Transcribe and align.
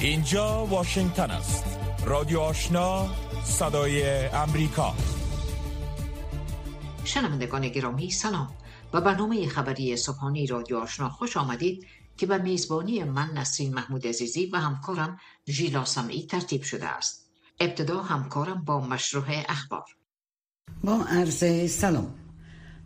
اینجا 0.00 0.66
واشنگتن 0.66 1.30
است. 1.30 1.64
رادیو 2.06 2.40
آشنا 2.40 3.08
صدای 3.44 4.26
امریکا. 4.28 4.94
شنوندگان 7.04 7.68
گرامی 7.68 8.10
سلام. 8.10 8.48
و 8.92 9.00
برنامه 9.00 9.48
خبری 9.48 9.96
صبحانی 9.96 10.46
رادیو 10.46 10.76
آشنا 10.76 11.08
خوش 11.08 11.36
آمدید 11.36 11.86
که 12.16 12.26
به 12.26 12.38
میزبانی 12.38 13.04
من 13.04 13.30
نسرین 13.34 13.74
محمود 13.74 14.06
عزیزی 14.06 14.46
و 14.46 14.56
همکارم 14.56 15.18
ژیلا 15.48 15.84
سمعی 15.84 16.26
ترتیب 16.26 16.62
شده 16.62 16.86
است. 16.86 17.30
ابتدا 17.60 18.02
همکارم 18.02 18.64
با 18.64 18.80
مشروع 18.80 19.24
اخبار. 19.48 19.84
با 20.84 21.04
عرض 21.08 21.70
سلام. 21.72 22.14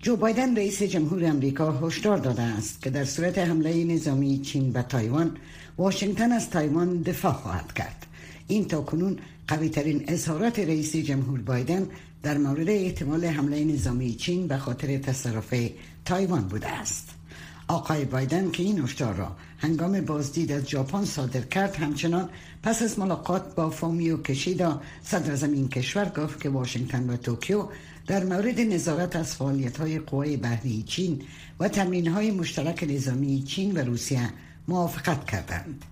جو 0.04 0.17
بایدن 0.17 0.57
رئیس 0.57 0.82
جمهور 0.82 1.25
امریکا 1.25 1.72
هشدار 1.72 2.18
داده 2.18 2.43
است 2.43 2.82
که 2.82 2.90
در 2.90 3.04
صورت 3.04 3.39
حمله 3.39 3.85
نظامی 3.85 4.39
چین 4.39 4.72
به 4.72 4.82
تایوان 4.82 5.36
واشنگتن 5.79 6.33
از 6.33 6.51
تایوان 6.51 7.03
دفاع 7.03 7.33
خواهد 7.33 7.73
کرد. 7.73 8.07
این 8.49 8.64
تا 8.64 8.81
کنون 8.81 9.19
قوی 9.49 9.69
ترین 9.69 10.05
اظهارات 10.09 10.59
رئیس 10.59 10.97
جمهور 10.97 11.41
بایدن 11.41 11.87
در 12.23 12.39
مورد 12.39 12.69
احتمال 12.69 13.25
حمله 13.25 13.64
نظامی 13.64 14.14
چین 14.14 14.47
به 14.47 14.59
خاطر 14.59 14.99
تصرف 14.99 15.55
تایوان 16.05 16.43
بوده 16.49 16.69
است. 16.69 17.11
آقای 17.69 18.05
بایدن 18.05 18.50
که 18.50 18.63
این 18.63 18.79
هشدار 18.79 19.14
را 19.14 19.37
هنگام 19.59 20.00
بازدید 20.00 20.53
از 20.53 20.69
ژاپن 20.69 21.05
صادر 21.05 21.41
کرد 21.41 21.77
همچنان 21.77 22.29
پس 22.63 22.83
از 22.83 22.99
ملاقات 22.99 23.55
با 23.55 23.71
فومیو 23.71 24.17
کیشیدا 24.22 24.81
صدر 25.03 25.47
این 25.49 25.69
کشور 25.69 26.09
گفت 26.09 26.41
که 26.41 26.49
واشنگتن 26.49 27.11
و 27.11 27.17
توکیو 27.17 27.69
در 28.07 28.25
مورد 28.25 28.61
نظارت 28.61 29.17
از 29.17 29.35
فعالیت 29.36 29.77
های 29.77 29.99
قوای 29.99 30.36
بحری 30.36 30.83
چین 30.83 31.22
و 31.61 31.69
تمرین 31.69 32.09
های 32.09 32.31
مشترک 32.31 32.86
نظامی 32.89 33.42
چین 33.42 33.72
و 33.72 33.78
روسیه 33.78 34.31
موافقت 34.69 35.25
کردند. 35.25 35.84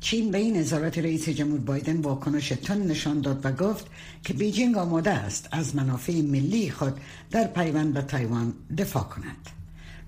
چین 0.00 0.30
به 0.30 0.38
این 0.38 0.56
نظارت 0.56 0.98
رئیس 0.98 1.28
جمهور 1.28 1.60
بایدن 1.60 2.00
واکنش 2.00 2.48
تند 2.48 2.82
نشان 2.82 3.20
داد 3.20 3.46
و 3.46 3.52
گفت 3.52 3.86
که 4.24 4.32
بیجینگ 4.32 4.78
آماده 4.78 5.10
است 5.10 5.48
از 5.52 5.76
منافع 5.76 6.12
ملی 6.22 6.70
خود 6.70 7.00
در 7.30 7.44
پیوند 7.44 7.94
به 7.94 8.02
تایوان 8.02 8.54
دفاع 8.78 9.02
کند. 9.02 9.50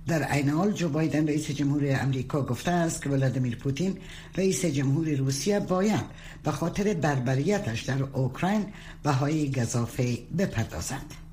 در 0.07 0.23
عین 0.23 0.49
حال 0.49 0.73
جو 0.73 0.89
بایدن 0.89 1.27
رئیس 1.27 1.51
جمهور 1.51 1.99
امریکا 2.01 2.43
گفته 2.43 2.71
است 2.71 3.03
که 3.03 3.11
ولادیمیر 3.11 3.57
پوتین 3.57 3.99
رئیس 4.37 4.65
جمهور 4.65 5.09
روسیه 5.09 5.61
باید 5.61 6.05
به 6.43 6.51
خاطر 6.51 6.95
بربریتش 6.95 7.83
در 7.83 8.03
اوکراین 8.03 8.67
بهای 9.03 9.53
گزافی 9.53 10.19
بپردازد. 10.39 11.24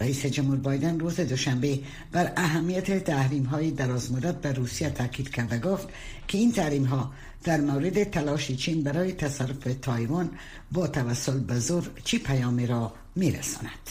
رئیس 0.00 0.26
جمهور 0.26 0.56
بایدن 0.56 1.00
روز 1.00 1.20
دوشنبه 1.20 1.78
بر 2.12 2.32
اهمیت 2.36 3.04
تحریم 3.04 3.44
های 3.44 3.70
درازمدت 3.70 4.34
بر 4.34 4.52
روسیه 4.52 4.90
تاکید 4.90 5.30
کرد 5.30 5.52
و 5.52 5.58
گفت 5.58 5.88
که 6.28 6.38
این 6.38 6.52
تحریم 6.52 6.84
ها 6.84 7.12
در 7.44 7.60
مورد 7.60 8.04
تلاش 8.04 8.52
چین 8.52 8.82
برای 8.82 9.12
تصرف 9.12 9.56
تایوان 9.82 10.30
با 10.72 10.86
توسل 10.86 11.38
به 11.38 11.58
زور 11.58 11.90
چی 12.04 12.18
پیامی 12.18 12.66
را 12.66 12.92
میرساند. 13.16 13.90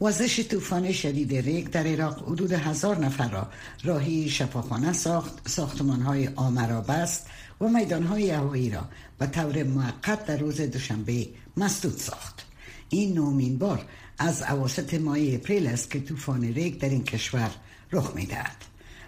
وزش 0.00 0.48
طوفان 0.48 0.92
شدید 0.92 1.34
ریگ 1.34 1.68
در 1.68 1.86
عراق 1.86 2.22
حدود 2.28 2.52
هزار 2.52 2.98
نفر 2.98 3.28
را 3.28 3.48
راهی 3.84 4.28
شفاخانه 4.28 4.92
ساخت 4.92 5.48
ساختمان 5.48 6.02
های 6.02 6.28
آمرا 6.36 6.80
بست 6.80 7.26
و 7.60 7.68
میدان 7.68 8.02
های 8.02 8.30
هوایی 8.30 8.70
را 8.70 8.88
به 9.18 9.26
طور 9.26 9.62
موقت 9.62 10.26
در 10.26 10.36
روز 10.36 10.60
دوشنبه 10.60 11.28
مسدود 11.56 11.96
ساخت. 11.96 12.51
این 12.92 13.14
نهمین 13.14 13.58
بار 13.58 13.84
از 14.18 14.42
اواسط 14.42 14.94
ماه 14.94 15.18
اپریل 15.20 15.66
است 15.66 15.90
که 15.90 16.00
طوفان 16.00 16.44
ریگ 16.44 16.80
در 16.80 16.88
این 16.88 17.04
کشور 17.04 17.50
رخ 17.92 18.12
می‌دهد. 18.14 18.56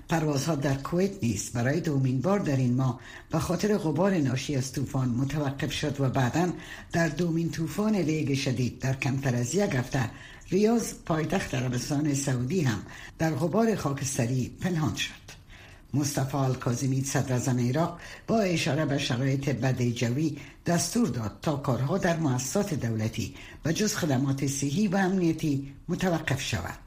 پروازها 0.09 0.55
در 0.55 0.75
کویت 0.75 1.23
نیست. 1.23 1.53
برای 1.53 1.81
دومین 1.81 2.21
بار 2.21 2.39
در 2.39 2.57
این 2.57 2.75
ماه 2.75 3.01
به 3.31 3.39
خاطر 3.39 3.79
غبار 3.79 4.19
ناشی 4.19 4.57
از 4.57 4.73
طوفان 4.73 5.09
متوقف 5.09 5.73
شد 5.73 6.01
و 6.01 6.09
بعدا 6.09 6.53
در 6.93 7.09
دومین 7.09 7.51
طوفان 7.51 7.95
ریگ 7.95 8.35
شدید 8.35 8.79
در 8.79 8.95
کمتر 8.95 9.37
از 9.37 9.55
یک 9.55 9.75
هفته 9.75 10.11
ریاض 10.51 10.95
پایتخت 11.07 11.55
عربستان 11.55 12.15
سعودی 12.15 12.61
هم 12.61 12.83
در 13.19 13.31
غبار 13.35 13.75
خاکستری 13.75 14.57
پنهان 14.61 14.95
شد. 14.95 15.24
مصطفی 15.95 16.37
الکاظمی 16.37 17.05
صدر 17.05 17.61
عراق 17.61 18.01
با 18.27 18.41
اشاره 18.41 18.85
به 18.85 18.99
شرایط 18.99 19.49
بد 19.49 19.83
جوی 19.83 20.37
دستور 20.67 21.09
داد 21.09 21.39
تا 21.43 21.57
کارها 21.57 21.99
در 21.99 22.17
مؤسسات 22.17 22.75
دولتی 22.75 23.35
و 23.65 23.73
جز 23.73 23.95
خدمات 23.95 24.47
صحی 24.47 24.89
و 24.89 24.97
امنیتی 24.97 25.73
متوقف 25.89 26.41
شود. 26.41 26.79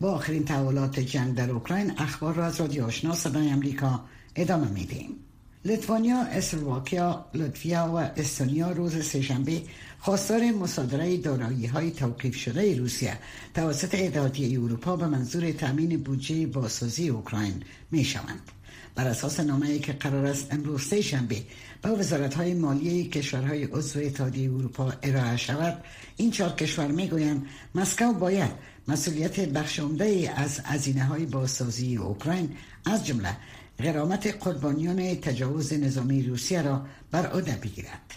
با 0.00 0.12
آخرین 0.12 0.44
تحولات 0.44 1.00
جنگ 1.00 1.34
در 1.34 1.50
اوکراین 1.50 1.92
اخبار 1.98 2.34
را 2.34 2.46
از 2.46 2.60
رادیو 2.60 2.84
آشنا 2.84 3.14
صدای 3.14 3.50
امریکا 3.50 4.04
ادامه 4.36 4.68
می‌دهیم. 4.68 5.27
لیتوانیا، 5.64 6.22
اسلواکیا، 6.22 7.24
لطفیا 7.34 7.92
و 7.94 7.96
استونیا 7.96 8.70
روز 8.72 9.04
سهشنبه 9.04 9.62
خواستار 9.98 10.50
مصادره 10.50 11.16
دارایی 11.16 11.66
های 11.66 11.90
توقیف 11.90 12.36
شده 12.36 12.78
روسیه 12.78 13.18
توسط 13.54 13.94
اتحادیه 13.94 14.60
اروپا 14.60 14.96
به 14.96 15.06
منظور 15.06 15.52
تامین 15.52 16.02
بودجه 16.02 16.46
بازسازی 16.46 17.08
اوکراین 17.08 17.62
می 17.90 18.04
شوند. 18.04 18.50
بر 18.94 19.08
اساس 19.08 19.40
نامه 19.40 19.78
که 19.78 19.92
قرار 19.92 20.26
است 20.26 20.54
امروز 20.54 20.82
سه 20.82 21.00
شنبه 21.00 21.42
به 21.82 21.88
وزارت 21.88 22.34
های 22.34 22.54
مالی 22.54 23.04
کشورهای 23.04 23.64
عضو 23.64 23.98
اتحادیه 24.00 24.50
اروپا 24.50 24.92
ارائه 25.02 25.36
شود 25.36 25.84
این 26.16 26.30
چهار 26.30 26.52
کشور 26.52 26.86
می‌گویند 26.86 27.46
مسکو 27.74 28.12
باید 28.12 28.50
مسئولیت 28.88 29.40
بخش 29.40 29.80
عمده 29.80 30.32
از 30.36 30.60
هزینه 30.60 31.04
های 31.04 31.26
بازسازی 31.26 31.96
اوکراین 31.96 32.50
از 32.84 33.06
جمله 33.06 33.36
غرامت 33.78 34.44
قربانیان 34.44 35.14
تجاوز 35.14 35.72
نظامی 35.72 36.22
روسیه 36.22 36.62
را 36.62 36.86
بر 37.10 37.26
عهده 37.26 37.52
بگیرد. 37.52 38.14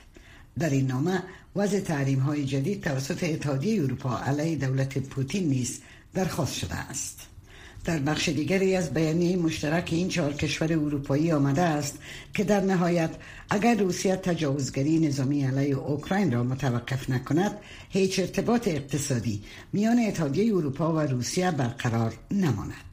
در 0.60 0.70
این 0.70 0.88
نامه 0.88 1.24
وضع 1.56 1.80
تحریم 1.80 2.20
های 2.20 2.46
جدید 2.46 2.84
توسط 2.84 3.24
اتحادیه 3.24 3.84
اروپا 3.84 4.20
علیه 4.20 4.56
دولت 4.56 4.98
پوتین 4.98 5.50
نیز 5.50 5.80
درخواست 6.14 6.54
شده 6.54 6.76
است. 6.76 7.28
در 7.86 8.00
بخش 8.00 8.30
دیگری 8.30 8.76
از 8.76 8.94
بیانیه 8.94 9.38
مشترک 9.38 9.90
این 9.92 10.08
چهار 10.10 10.34
کشور 10.34 10.74
اروپایی 10.74 11.32
آمده 11.32 11.62
است 11.62 11.98
که 12.34 12.44
در 12.44 12.62
نهایت 12.62 13.12
اگر 13.50 13.76
روسیه 13.76 14.16
تجاوزگری 14.16 15.00
نظامی 15.00 15.44
علیه 15.44 15.78
اوکراین 15.78 16.32
را 16.32 16.44
متوقف 16.44 17.10
نکند 17.10 17.58
هیچ 17.90 18.20
ارتباط 18.20 18.68
اقتصادی 18.68 19.44
میان 19.74 20.00
اتحادیه 20.00 20.56
اروپا 20.56 20.94
و 20.94 21.00
روسیه 21.00 21.52
برقرار 21.52 22.14
نماند. 22.32 22.91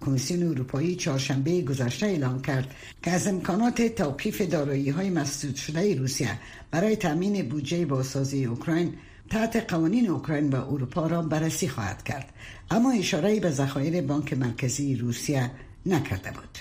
کمیسیون 0.00 0.42
اروپایی 0.42 0.96
چهارشنبه 0.96 1.62
گذشته 1.62 2.06
اعلام 2.06 2.42
کرد 2.42 2.74
که 3.02 3.10
از 3.10 3.26
امکانات 3.26 3.82
توقیف 3.82 4.40
دارایی 4.40 4.90
های 4.90 5.10
مسدود 5.10 5.54
شده 5.56 5.94
روسیه 5.94 6.38
برای 6.70 6.96
تامین 6.96 7.48
بودجه 7.48 7.86
بازسازی 7.86 8.44
اوکراین 8.44 8.94
تحت 9.30 9.72
قوانین 9.72 10.08
اوکراین 10.08 10.50
و 10.50 10.56
اروپا 10.56 11.06
را 11.06 11.22
بررسی 11.22 11.68
خواهد 11.68 12.02
کرد. 12.02 12.32
اما 12.70 12.92
اشاره 12.92 13.40
به 13.40 13.50
ذخایر 13.50 14.02
بانک 14.02 14.32
مرکزی 14.32 14.96
روسیه 14.96 15.50
نکرده 15.86 16.30
بود. 16.30 16.58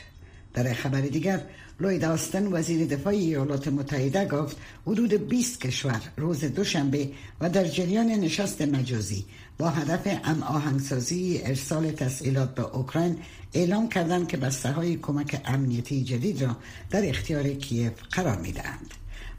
در 0.63 0.73
خبر 0.73 1.01
دیگر 1.01 1.41
لوید 1.79 2.05
آستن 2.05 2.53
وزیر 2.53 2.85
دفاع 2.87 3.13
ایالات 3.13 3.67
متحده 3.67 4.25
گفت 4.25 4.57
حدود 4.87 5.13
20 5.13 5.61
کشور 5.61 6.01
روز 6.17 6.45
دوشنبه 6.45 7.09
و 7.41 7.49
در 7.49 7.63
جریان 7.63 8.07
نشست 8.07 8.61
مجازی 8.61 9.25
با 9.57 9.69
هدف 9.69 10.19
ام 10.23 10.43
آهنگسازی 10.43 11.41
ارسال 11.43 11.91
تسهیلات 11.91 12.55
به 12.55 12.75
اوکراین 12.75 13.17
اعلام 13.53 13.89
کردند 13.89 14.27
که 14.27 14.37
بسته 14.37 14.71
های 14.71 14.95
کمک 14.95 15.41
امنیتی 15.45 16.03
جدید 16.03 16.41
را 16.41 16.57
در 16.89 17.09
اختیار 17.09 17.49
کیف 17.49 17.91
قرار 18.11 18.37
می 18.37 18.51
دهند. 18.51 18.93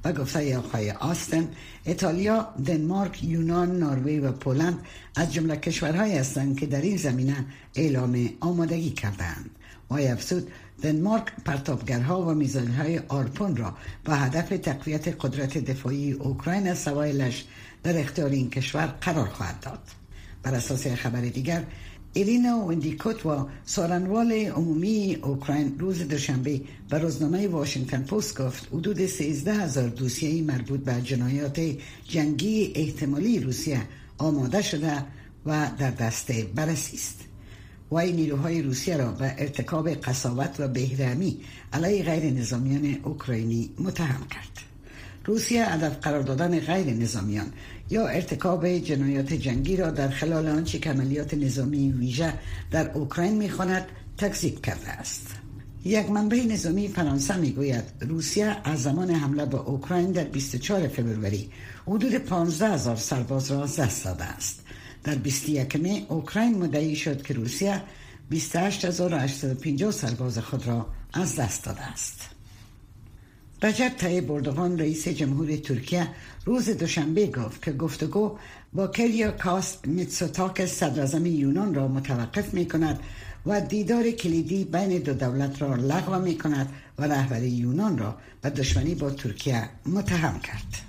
و 0.04 0.12
گفته 0.12 0.58
آقای 0.58 0.90
آستن 0.90 1.48
ایتالیا، 1.84 2.48
دنمارک، 2.66 3.24
یونان، 3.24 3.78
نروژ 3.78 4.22
و 4.22 4.32
پولند 4.32 4.78
از 5.16 5.32
جمله 5.32 5.56
کشورهایی 5.56 6.18
هستند 6.18 6.58
که 6.60 6.66
در 6.66 6.80
این 6.80 6.96
زمینه 6.96 7.46
اعلام 7.74 8.28
آمادگی 8.40 8.90
کردند. 8.90 9.50
و 9.90 9.94
افزود 9.94 10.50
دنمارک 10.82 11.24
پرتابگرها 11.44 12.22
و 12.22 12.44
های 12.78 12.98
آرپون 12.98 13.56
را 13.56 13.74
با 14.04 14.14
هدف 14.14 14.48
تقویت 14.48 15.08
قدرت 15.08 15.58
دفاعی 15.58 16.12
اوکراین 16.12 16.68
از 16.68 16.78
سوایلش 16.78 17.44
در 17.82 18.00
اختیار 18.00 18.30
این 18.30 18.50
کشور 18.50 18.86
قرار 18.86 19.28
خواهد 19.28 19.60
داد. 19.60 19.82
بر 20.42 20.54
اساس 20.54 20.86
خبر 20.86 21.20
دیگر 21.20 21.64
ایلینا 22.12 22.58
وندیکوت 22.58 23.26
و 23.26 23.48
سارنوال 23.64 24.32
عمومی 24.32 25.14
اوکراین 25.22 25.78
روز 25.78 26.08
دوشنبه 26.08 26.60
به 26.90 26.98
روزنامه 26.98 27.48
واشنگتن 27.48 28.02
پست 28.02 28.42
گفت 28.42 28.68
حدود 28.72 29.06
13 29.06 29.54
هزار 29.54 29.88
دوسیه 29.88 30.42
مربوط 30.42 30.80
به 30.80 31.02
جنایات 31.02 31.60
جنگی 32.08 32.72
احتمالی 32.74 33.40
روسیه 33.40 33.80
آماده 34.18 34.62
شده 34.62 35.04
و 35.46 35.70
در 35.78 35.90
دست 35.90 36.32
بررسی 36.32 36.96
است. 36.96 37.27
وی 37.92 38.12
نیروهای 38.12 38.62
روسیه 38.62 38.96
را 38.96 39.12
به 39.12 39.34
ارتکاب 39.38 39.88
قصاوت 39.88 40.56
و 40.58 40.68
بهرمی 40.68 41.40
علیه 41.72 42.04
غیر 42.04 42.32
نظامیان 42.32 42.98
اوکراینی 43.04 43.70
متهم 43.78 44.26
کرد. 44.30 44.48
روسیه 45.24 45.72
هدف 45.72 45.98
قرار 45.98 46.22
دادن 46.22 46.60
غیر 46.60 46.86
نظامیان 46.86 47.46
یا 47.90 48.06
ارتکاب 48.06 48.68
جنایات 48.68 49.32
جنگی 49.32 49.76
را 49.76 49.90
در 49.90 50.08
خلال 50.08 50.48
آنچه 50.48 50.78
که 50.78 50.90
عملیات 50.90 51.34
نظامی 51.34 51.92
ویژه 51.92 52.32
در 52.70 52.90
اوکراین 52.90 53.34
می‌خواند 53.34 53.86
تکذیب 54.18 54.62
کرده 54.62 54.88
است. 54.88 55.26
یک 55.84 56.10
منبع 56.10 56.44
نظامی 56.44 56.88
فرانسه 56.88 57.36
می‌گوید 57.36 57.84
روسیه 58.00 58.56
از 58.64 58.82
زمان 58.82 59.10
حمله 59.10 59.46
به 59.46 59.56
اوکراین 59.56 60.12
در 60.12 60.24
24 60.24 60.88
فوریه 60.88 61.48
حدود 61.86 62.14
15 62.14 62.68
هزار 62.68 62.96
سرباز 62.96 63.50
را 63.50 63.66
دست 63.66 64.04
داده 64.04 64.24
است. 64.24 64.60
در 65.04 65.14
21 65.14 65.76
می 65.76 66.06
اوکراین 66.08 66.58
مدعی 66.58 66.96
شد 66.96 67.22
که 67.22 67.34
روسیه 67.34 67.82
28850 68.30 69.90
سرباز 69.90 70.38
خود 70.38 70.66
را 70.66 70.86
از 71.12 71.36
دست 71.36 71.64
داده 71.64 71.82
است 71.82 72.28
رجب 73.62 73.88
طیب 73.88 74.32
اردوغان 74.32 74.78
رئیس 74.78 75.08
جمهور 75.08 75.56
ترکیه 75.56 76.08
روز 76.44 76.70
دوشنبه 76.70 77.26
گفت 77.26 77.62
که 77.62 77.72
گفتگو 77.72 78.38
با 78.72 78.86
کریا 78.86 79.30
کاست 79.30 79.86
میتسوتاک 79.86 80.66
صدر 80.66 81.26
یونان 81.26 81.74
را 81.74 81.88
متوقف 81.88 82.54
می 82.54 82.68
کند 82.68 83.00
و 83.46 83.60
دیدار 83.60 84.10
کلیدی 84.10 84.64
بین 84.64 84.98
دو 84.98 85.14
دولت 85.14 85.62
را 85.62 85.74
لغو 85.74 86.18
می 86.18 86.38
کند 86.38 86.72
و 86.98 87.04
رهبر 87.04 87.42
یونان 87.42 87.98
را 87.98 88.16
به 88.42 88.50
دشمنی 88.50 88.94
با 88.94 89.10
ترکیه 89.10 89.68
متهم 89.86 90.40
کرد. 90.40 90.87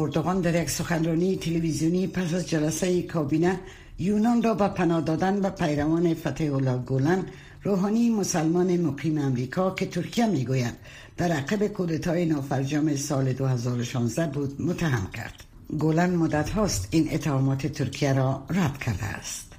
اردوغان 0.00 0.40
در 0.40 0.62
یک 0.62 0.70
سخنرانی 0.70 1.36
تلویزیونی 1.36 2.06
پس 2.06 2.34
از 2.34 2.48
جلسه 2.48 3.02
کابینه 3.02 3.60
یونان 3.98 4.42
را 4.42 4.54
به 4.54 4.68
پناه 4.68 5.00
دادن 5.00 5.40
به 5.40 5.50
پیروان 5.50 6.14
فتح 6.14 6.54
الله 6.54 6.78
گولن 6.78 7.24
روحانی 7.62 8.10
مسلمان 8.10 8.76
مقیم 8.76 9.18
امریکا 9.18 9.70
که 9.70 9.86
ترکیه 9.86 10.26
می‌گوید 10.26 10.74
در 11.16 11.32
عقب 11.32 11.66
کودتای 11.66 12.26
نافرجام 12.26 12.96
سال 12.96 13.32
2016 13.32 14.26
بود 14.26 14.62
متهم 14.62 15.10
کرد. 15.14 15.44
گولن 15.78 16.10
مدت 16.10 16.50
هاست 16.50 16.88
این 16.90 17.08
اتهامات 17.12 17.66
ترکیه 17.66 18.12
را 18.12 18.42
رد 18.50 18.78
کرده 18.78 19.04
است. 19.04 19.52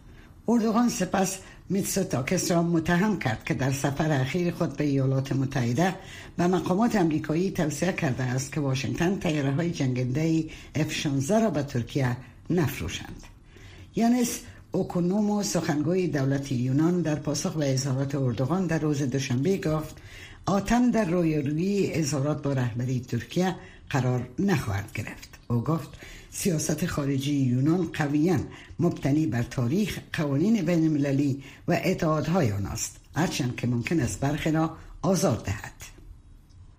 اردوغان 0.48 0.90
سپس 0.90 1.38
میتسوتاکس 1.72 2.52
را 2.52 2.64
متهم 2.64 3.20
کرد 3.20 3.44
که 3.44 3.54
در 3.54 3.72
سفر 3.72 4.12
اخیر 4.12 4.54
خود 4.54 4.78
به 4.78 4.84
ایالات 4.84 5.32
متحده 5.32 5.96
به 6.38 6.48
مقامات 6.48 6.96
امریکایی 6.96 7.52
توصیه 7.52 7.92
کرده 7.92 8.24
است 8.24 8.54
که 8.54 8.60
واشنگتن 8.60 9.20
تیاره 9.20 9.52
های 9.52 9.72
جنگنده 9.72 10.44
F-16 10.76 11.30
را 11.30 11.50
به 11.50 11.64
ترکیه 11.64 12.18
نفروشند. 12.50 13.24
یانس 13.96 14.40
اوکونومو 14.72 15.44
سخنگوی 15.44 16.08
دولت 16.08 16.52
یونان 16.52 17.02
در 17.02 17.16
پاسخ 17.16 17.54
به 17.54 17.74
اظهارات 17.74 18.16
اردوغان 18.16 18.68
در 18.68 18.80
روز 18.80 19.02
دوشنبه 19.02 19.58
گفت 19.58 19.96
آتم 20.46 20.92
در 20.92 21.06
روی 21.06 21.92
اظهارات 21.94 22.42
با 22.42 22.54
رهبری 22.54 23.00
ترکیه 23.00 23.56
قرار 23.90 24.28
نخواهد 24.40 24.92
گرفت 24.94 25.30
او 25.48 25.62
گفت 25.62 25.90
سیاست 26.32 26.86
خارجی 26.86 27.34
یونان 27.34 27.90
قویا 27.94 28.40
مبتنی 28.80 29.26
بر 29.28 29.44
تاریخ 29.44 30.00
قوانین 30.14 30.62
بین 30.62 30.84
المللی 30.84 31.44
و 31.68 31.82
اتحادهای 31.84 32.52
آن 32.52 32.66
است 32.66 32.96
هرچند 33.16 33.56
که 33.56 33.68
ممکن 33.68 34.00
است 34.00 34.20
برخی 34.20 34.52
را 34.52 34.78
آزاد 35.02 35.46
دهد. 35.46 35.74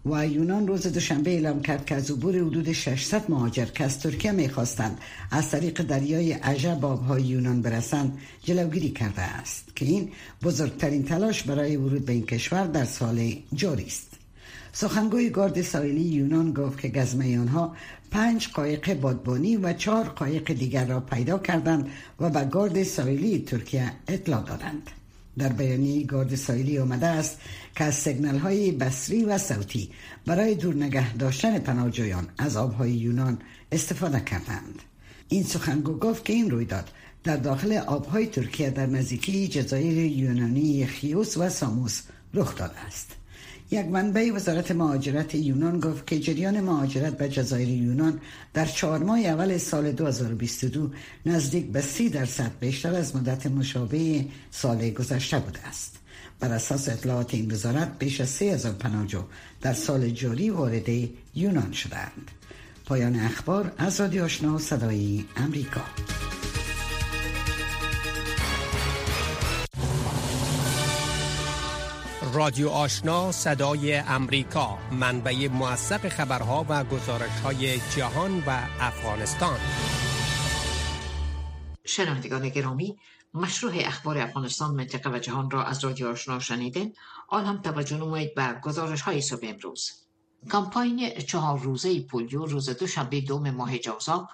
و 0.07 0.27
یونان 0.27 0.67
روز 0.67 0.87
دوشنبه 0.87 1.31
اعلام 1.31 1.63
کرد 1.63 1.87
که 1.87 1.95
از 1.95 2.11
عبور 2.11 2.37
حدود 2.37 2.73
600 2.73 3.31
مهاجر 3.31 3.65
که 3.65 3.85
از 3.85 3.99
ترکیه 3.99 4.33
می‌خواستند 4.33 4.99
از 5.31 5.51
طریق 5.51 5.83
دریای 5.83 6.33
عجب 6.33 6.85
آبهای 6.85 7.23
یونان 7.23 7.63
برسند 7.63 8.19
جلوگیری 8.43 8.91
کرده 8.91 9.23
است 9.23 9.77
که 9.77 9.85
این 9.85 10.09
بزرگترین 10.43 11.05
تلاش 11.05 11.43
برای 11.43 11.77
ورود 11.77 12.05
به 12.05 12.13
این 12.13 12.27
کشور 12.27 12.67
در 12.67 12.85
سال 12.85 13.33
جاری 13.55 13.87
است. 13.87 14.12
سخنگوی 14.73 15.31
گارد 15.31 15.63
ساحلی 15.63 16.01
یونان 16.01 16.53
گفت 16.53 16.81
که 16.81 16.89
گزمه 16.89 17.39
آنها 17.39 17.77
پنج 18.11 18.49
قایق 18.49 19.01
بادبانی 19.01 19.57
و 19.57 19.73
چهار 19.73 20.05
قایق 20.05 20.53
دیگر 20.53 20.87
را 20.87 21.01
پیدا 21.01 21.39
کردند 21.39 21.89
و 22.21 22.31
به 22.31 22.45
گارد 22.45 22.83
ساحلی 22.83 23.39
ترکیه 23.39 23.93
اطلاع 24.09 24.43
دادند. 24.45 24.91
در 25.39 25.49
بیانیه 25.49 26.05
گارد 26.05 26.35
ساحلی 26.35 26.79
آمده 26.79 27.07
است 27.07 27.39
که 27.77 27.85
از 27.85 27.95
سگنل 27.95 28.39
های 28.39 28.73
بصری 28.73 29.25
و 29.25 29.39
صوتی 29.39 29.91
برای 30.27 30.55
دور 30.55 30.75
نگه 30.75 31.17
داشتن 31.17 31.59
پناهجویان 31.59 32.29
از 32.39 32.57
آبهای 32.57 32.91
یونان 32.91 33.39
استفاده 33.73 34.21
کردند. 34.21 34.83
این 35.29 35.43
سخنگو 35.43 35.99
گفت 35.99 36.25
که 36.25 36.33
این 36.33 36.51
رویداد 36.51 36.91
در 37.25 37.37
داخل 37.37 37.73
آبهای 37.73 38.27
ترکیه 38.27 38.71
در 38.71 38.87
نزدیکی 38.87 39.49
جزایر 39.49 39.99
یونانی 39.99 40.87
خیوس 40.87 41.37
و 41.37 41.49
ساموس 41.49 42.03
رخ 42.35 42.57
داده 42.57 42.81
است. 42.81 43.22
یک 43.73 43.87
منبع 43.87 44.31
وزارت 44.33 44.71
مهاجرت 44.71 45.35
یونان 45.35 45.81
گفت 45.81 46.07
که 46.07 46.21
جریان 46.21 46.61
مهاجرت 46.61 47.17
به 47.17 47.29
جزایر 47.29 47.69
یونان 47.69 48.21
در 48.55 48.67
چهار 48.67 48.99
ماه 48.99 49.19
اول 49.19 49.59
سال 49.59 49.93
2022 49.93 50.91
نزدیک 51.27 51.67
به 51.67 51.81
سی 51.81 52.09
درصد 52.09 52.51
بیشتر 52.61 52.95
از 52.95 53.17
مدت 53.17 53.47
مشابه 53.47 54.25
سال 54.51 54.91
گذشته 54.91 55.39
بوده 55.39 55.67
است. 55.67 55.97
بر 56.41 56.53
اساس 56.53 56.89
اطلاعات 56.89 57.35
این 57.35 57.53
وزارت 57.53 57.99
بیش 57.99 58.21
از 58.21 58.29
سه 58.29 58.45
هزار 58.45 58.73
پناهجو 58.73 59.23
در 59.61 59.73
سال 59.73 60.11
جاری 60.11 60.51
وارد 60.51 60.89
یونان 61.35 61.73
شدند. 61.73 62.31
پایان 62.87 63.21
اخبار 63.21 63.73
از 63.79 64.01
رادیو 64.01 64.25
آشنا 64.25 64.59
صدای 64.59 65.25
امریکا 65.37 65.83
رادیو 72.35 72.69
آشنا 72.69 73.33
صدای 73.33 73.95
امریکا 73.97 74.79
منبع 74.93 75.49
موثق 75.49 76.09
خبرها 76.09 76.67
و 76.69 76.85
گزارش 76.85 77.41
های 77.41 77.81
جهان 77.97 78.43
و 78.47 78.51
افغانستان. 78.81 79.59
شنوندگان 81.85 82.49
گرامی 82.49 82.99
مشروع 83.35 83.73
اخبار 83.77 84.19
افغانستان 84.19 84.75
منطقه 84.75 85.11
و 85.11 85.19
جهان 85.19 85.51
را 85.51 85.65
از 85.65 85.85
رادیو 85.85 86.09
آشنا 86.09 86.39
شنیدن 86.39 86.93
آن 87.29 87.45
هم 87.45 87.63
توجه 87.63 87.97
نمایید 87.97 88.35
به 88.35 88.61
گزارش 88.63 89.01
های 89.01 89.21
صبح 89.21 89.41
امروز. 89.49 89.91
کمپاین 90.51 91.11
چهار 91.11 91.59
روزه 91.59 92.01
پولیو 92.01 92.47
روز 92.47 92.71
دوشنبه 92.71 93.21
دوم 93.21 93.51
ماه 93.51 93.79
جوزا 93.79 94.29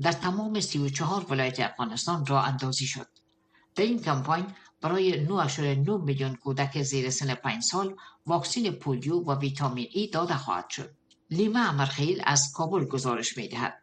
در 0.00 0.12
تمام 0.12 0.60
سی 0.60 0.78
و 0.78 0.88
چهار 0.88 1.26
ولایت 1.30 1.60
افغانستان 1.60 2.26
را 2.26 2.42
اندازی 2.42 2.86
شد. 2.86 3.06
در 3.74 3.84
این 3.84 4.02
کمپاین 4.02 4.46
برای 4.82 5.26
9.9 5.26 5.88
میلیون 6.04 6.34
کودک 6.34 6.82
زیر 6.82 7.10
سن 7.10 7.34
5 7.34 7.62
سال 7.62 7.96
واکسین 8.26 8.72
پولیو 8.72 9.14
و 9.14 9.38
ویتامین 9.38 9.86
ای 9.92 10.06
داده 10.06 10.36
خواهد 10.36 10.70
شد. 10.70 10.94
لیما 11.30 11.68
امرخیل 11.68 12.22
از 12.24 12.52
کابل 12.52 12.84
گزارش 12.84 13.36
می 13.36 13.48
دهد. 13.48 13.81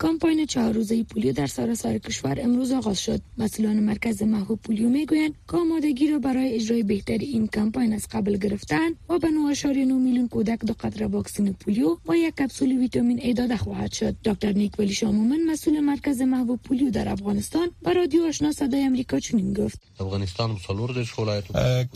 کامپاین 0.00 0.46
چهار 0.46 0.72
روزه 0.72 1.02
پولیو 1.02 1.32
در 1.32 1.46
سراسر 1.46 1.98
کشور 1.98 2.38
امروز 2.40 2.72
آغاز 2.72 3.00
شد. 3.00 3.20
مسئولان 3.38 3.80
مرکز 3.80 4.22
محو 4.22 4.56
پولیو 4.56 4.88
می‌گویند 4.88 5.34
که 5.50 5.56
آمادگی 5.56 6.10
را 6.10 6.18
برای 6.18 6.54
اجرای 6.54 6.82
بهتر 6.82 7.18
این 7.18 7.46
کمپاین 7.46 7.92
از 7.92 8.06
قبل 8.12 8.36
گرفتن 8.36 8.90
و 9.08 9.18
به 9.18 9.28
9.9 9.54 9.66
میلیون 9.76 10.28
کودک 10.28 10.58
دو 10.58 10.74
قطره 10.80 11.06
واکسن 11.06 11.52
پولیو 11.52 11.96
و 12.08 12.16
یک 12.16 12.34
کپسول 12.34 12.78
ویتامین 12.78 13.20
ای 13.20 13.34
داده 13.34 13.56
خواهد 13.56 13.92
شد. 13.92 14.16
دکتر 14.24 14.52
نیک 14.52 14.72
ولی 14.78 14.92
شامومن 14.92 15.40
مسئول 15.46 15.80
مرکز 15.80 16.20
محو 16.22 16.56
پولیو 16.56 16.90
در 16.90 17.08
افغانستان 17.08 17.70
به 17.82 17.92
رادیو 17.92 18.22
آشنا 18.22 18.52
صدای 18.52 18.82
امریکا 18.82 19.18
چنین 19.18 19.52
گفت. 19.54 19.80
افغانستان 20.00 20.56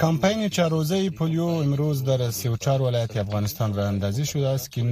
کمپاین 0.01 0.49
چهار 0.49 0.71
روزه 0.71 1.11
پولیو 1.11 1.45
امروز 1.45 2.05
در 2.05 2.31
34 2.31 2.83
ولایت 2.83 3.17
افغانستان 3.17 3.75
را 3.75 3.89
اندازی 3.89 4.25
شده 4.27 4.49
است 4.49 4.71
که 4.71 4.81
9.9 4.81 4.85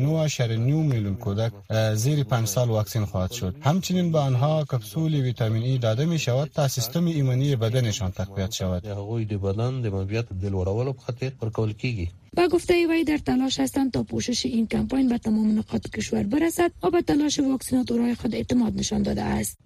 میلیون 0.49 1.15
کودک 1.15 1.53
زیر 1.95 2.25
5 2.25 2.49
سال 2.49 2.69
واکسن 2.69 3.02
خواهد 3.07 3.33
شد. 3.33 3.55
همچنین 3.61 4.13
به 4.13 4.19
آنها 4.19 4.65
کپسول 4.65 5.15
ویتامین 5.15 5.63
ای 5.63 5.79
داده 5.79 6.05
می 6.05 6.19
شود 6.19 6.51
تا 6.55 6.69
سیستم 6.69 7.05
ایمنی 7.07 7.57
بدنشان 7.57 8.11
تقویت 8.11 8.53
شود. 8.53 8.87
هغوی 8.87 9.25
د 9.25 9.33
بدن 9.33 9.83
د 9.83 9.87
منفیت 9.87 10.27
د 10.33 10.45
لوړولو 10.55 10.93
په 10.97 11.03
خاطر 11.07 11.31
ورکول 11.43 11.73
کیږي 11.73 12.22
با 12.37 12.49
گفته 12.49 12.87
وی 12.87 13.05
در 13.05 13.19
تلاش 13.19 13.61
هستند 13.61 13.93
تا 13.93 14.03
پوشش 14.03 14.47
این 14.47 14.67
کمپاین 14.67 15.09
به 15.09 15.19
تمام 15.19 15.59
نقاط 15.59 15.89
کشور 15.89 16.23
برسد 16.23 16.73
و 16.83 16.91
به 16.91 17.03
تلاش 17.03 17.39
واکسیناتورهای 17.39 18.15
خود 18.15 18.35
اعتماد 18.35 18.77
نشان 18.77 19.03
داده 19.03 19.23
است. 19.23 19.59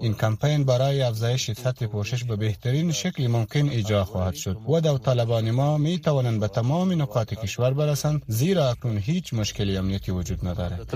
این 0.00 0.14
کمپاین 0.14 0.64
برای 0.64 1.02
افزایش 1.02 1.50
سطح 1.50 1.86
پوشش 1.86 2.24
به 2.24 2.36
بهترین 2.36 2.92
شکل 2.92 3.26
ممکن 3.26 3.68
اجرا 3.68 4.04
خواهد 4.04 4.34
شد 4.34 4.56
و 4.68 4.80
داوطلبان 4.80 5.50
ما 5.50 5.78
می 5.78 5.98
توانند 5.98 6.40
به 6.40 6.48
تمام 6.48 7.02
نقاط 7.02 7.34
کشور 7.34 7.74
برسند 7.74 8.22
زیرا 8.28 8.70
اکنون 8.70 8.98
هیچ 8.98 9.34
مشکلی 9.34 9.76
امنیتی 9.76 10.12
وجود 10.12 10.46
ندارد. 10.46 10.94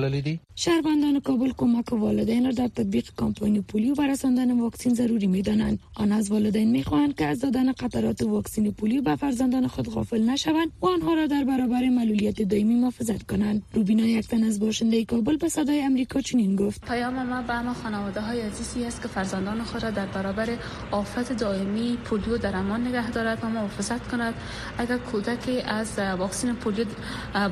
شهروندان 0.55 1.21
کابل 1.21 1.53
کمک 1.57 1.93
والدین 1.93 2.47
را 2.47 2.53
در 2.53 2.69
تطبیق 2.69 3.11
کمپاین 3.19 3.63
پولیو 3.63 3.95
و 3.95 4.03
رساندن 4.03 4.61
واکسن 4.61 4.95
ضروری 4.95 5.27
می 5.27 5.43
دانند 5.43 5.79
آن 5.95 6.13
از 6.13 6.31
والدین 6.31 6.71
می 6.71 6.85
خواهند 6.85 7.15
که 7.15 7.27
از 7.27 7.41
دادن 7.41 7.73
قطرات 7.73 8.23
واکسن 8.23 8.71
پولیو 8.71 9.03
به 9.03 9.17
فرزندان 9.17 9.69
خود 9.69 9.89
غافل 9.89 10.23
نشوند. 10.23 10.40
نشوند 10.41 10.73
و 10.83 10.87
آنها 10.87 11.15
را 11.15 11.27
در 11.27 11.45
برابر 11.45 11.89
معلولیت 11.89 12.43
دائمی 12.43 12.75
محافظت 12.75 13.23
کنند. 13.23 13.63
روبینا 13.75 14.07
یکتن 14.07 14.45
از 14.45 14.61
باشنده 14.61 15.05
کابل 15.05 15.37
به 15.37 15.49
صدای 15.49 15.83
امریکا 15.83 16.21
چنین 16.21 16.57
گفت. 16.57 16.85
پیام 16.87 17.27
ما 17.27 17.43
به 17.43 17.63
ما 17.63 17.75
خانواده 17.75 18.21
های 18.21 18.41
عزیزی 18.41 18.85
است 18.85 19.03
که 19.03 19.09
فرزندان 19.09 19.63
خود 19.63 19.83
را 19.83 19.91
در 19.91 20.07
برابر 20.07 20.49
آفت 20.91 21.33
دائمی 21.33 21.99
پولیو 22.05 22.39
در 22.39 22.57
امان 22.57 22.87
نگه 22.87 23.11
دارد 23.11 23.39
و 23.45 23.49
محافظت 23.49 24.09
کند. 24.09 24.35
اگر 24.79 24.99
کودکی 24.99 25.61
از 25.61 25.99
واکسن 25.99 26.53
پولیو 26.53 26.87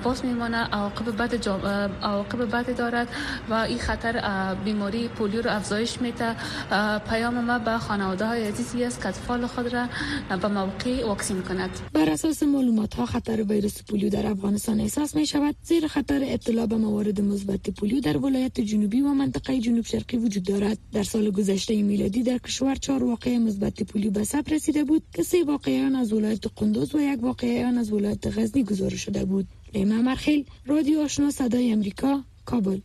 باز 0.05 0.25
میمانه 0.25 0.57
عواقب 0.57 1.23
بد 1.23 1.49
عواقب 2.03 2.51
بد 2.51 2.77
دارد 2.77 3.09
و 3.51 3.55
این 3.55 3.79
خطر 3.79 4.55
بیماری 4.65 5.09
پولیو 5.09 5.43
رو 5.43 5.51
افزایش 5.51 6.01
میده 6.01 6.37
پیام 7.11 7.45
ما 7.45 7.59
به 7.59 7.79
خانواده 7.79 8.27
های 8.27 8.49
عزیزی 8.49 8.85
است 8.85 9.03
که 9.03 9.09
اطفال 9.09 9.47
خود 9.47 9.75
را 9.75 9.87
به 10.37 10.49
موقع 10.49 11.07
واکسین 11.07 11.43
کند. 11.43 11.71
بر 11.93 12.11
اساس 12.11 12.43
معلومات 12.43 12.78
ها 12.79 13.07
خطر 13.07 13.43
ویروس 13.43 13.83
پولیو 13.83 14.09
در 14.09 14.27
افغانستان 14.27 14.81
احساس 14.81 15.17
می 15.17 15.27
شود 15.27 15.57
زیر 15.63 15.87
خطر 15.87 16.21
ابتلا 16.27 16.67
به 16.67 16.77
موارد 16.77 17.21
مثبت 17.21 17.71
پولیو 17.71 18.01
در 18.01 18.17
ولایت 18.17 18.61
جنوبی 18.61 19.01
و 19.01 19.15
منطقه 19.15 19.61
جنوب 19.61 19.85
شرقی 19.85 20.17
وجود 20.17 20.43
دارد. 20.43 20.79
در 20.93 21.03
سال 21.03 21.31
گذشته 21.31 21.83
میلادی 21.83 22.23
در 22.23 22.39
کشور 22.39 22.75
چهار 22.75 23.05
واقعه 23.05 23.39
مثبت 23.39 23.83
پولیو 23.83 24.11
به 24.11 24.25
ثبت 24.25 24.53
رسیده 24.53 24.85
بود 24.85 25.03
که 25.15 25.23
سه 25.23 25.45
واقعه 25.45 25.87
آن 25.87 25.97
از 25.97 26.13
ولایت 26.13 26.45
قندوز 26.57 26.95
و 26.95 27.01
یک 27.01 27.23
واقعه 27.23 27.67
آن 27.67 27.79
از 27.79 27.93
ولایت 27.93 28.39
غزنی 28.39 28.65
گزارش 28.65 29.01
شده 29.05 29.25
بود. 29.25 29.49
لیما 29.75 30.03
مرخیل 30.03 30.45
رادیو 30.67 31.01
آشنا 31.01 31.31
صدای 31.31 31.73
امریکا 31.73 32.25
کابل. 32.45 32.81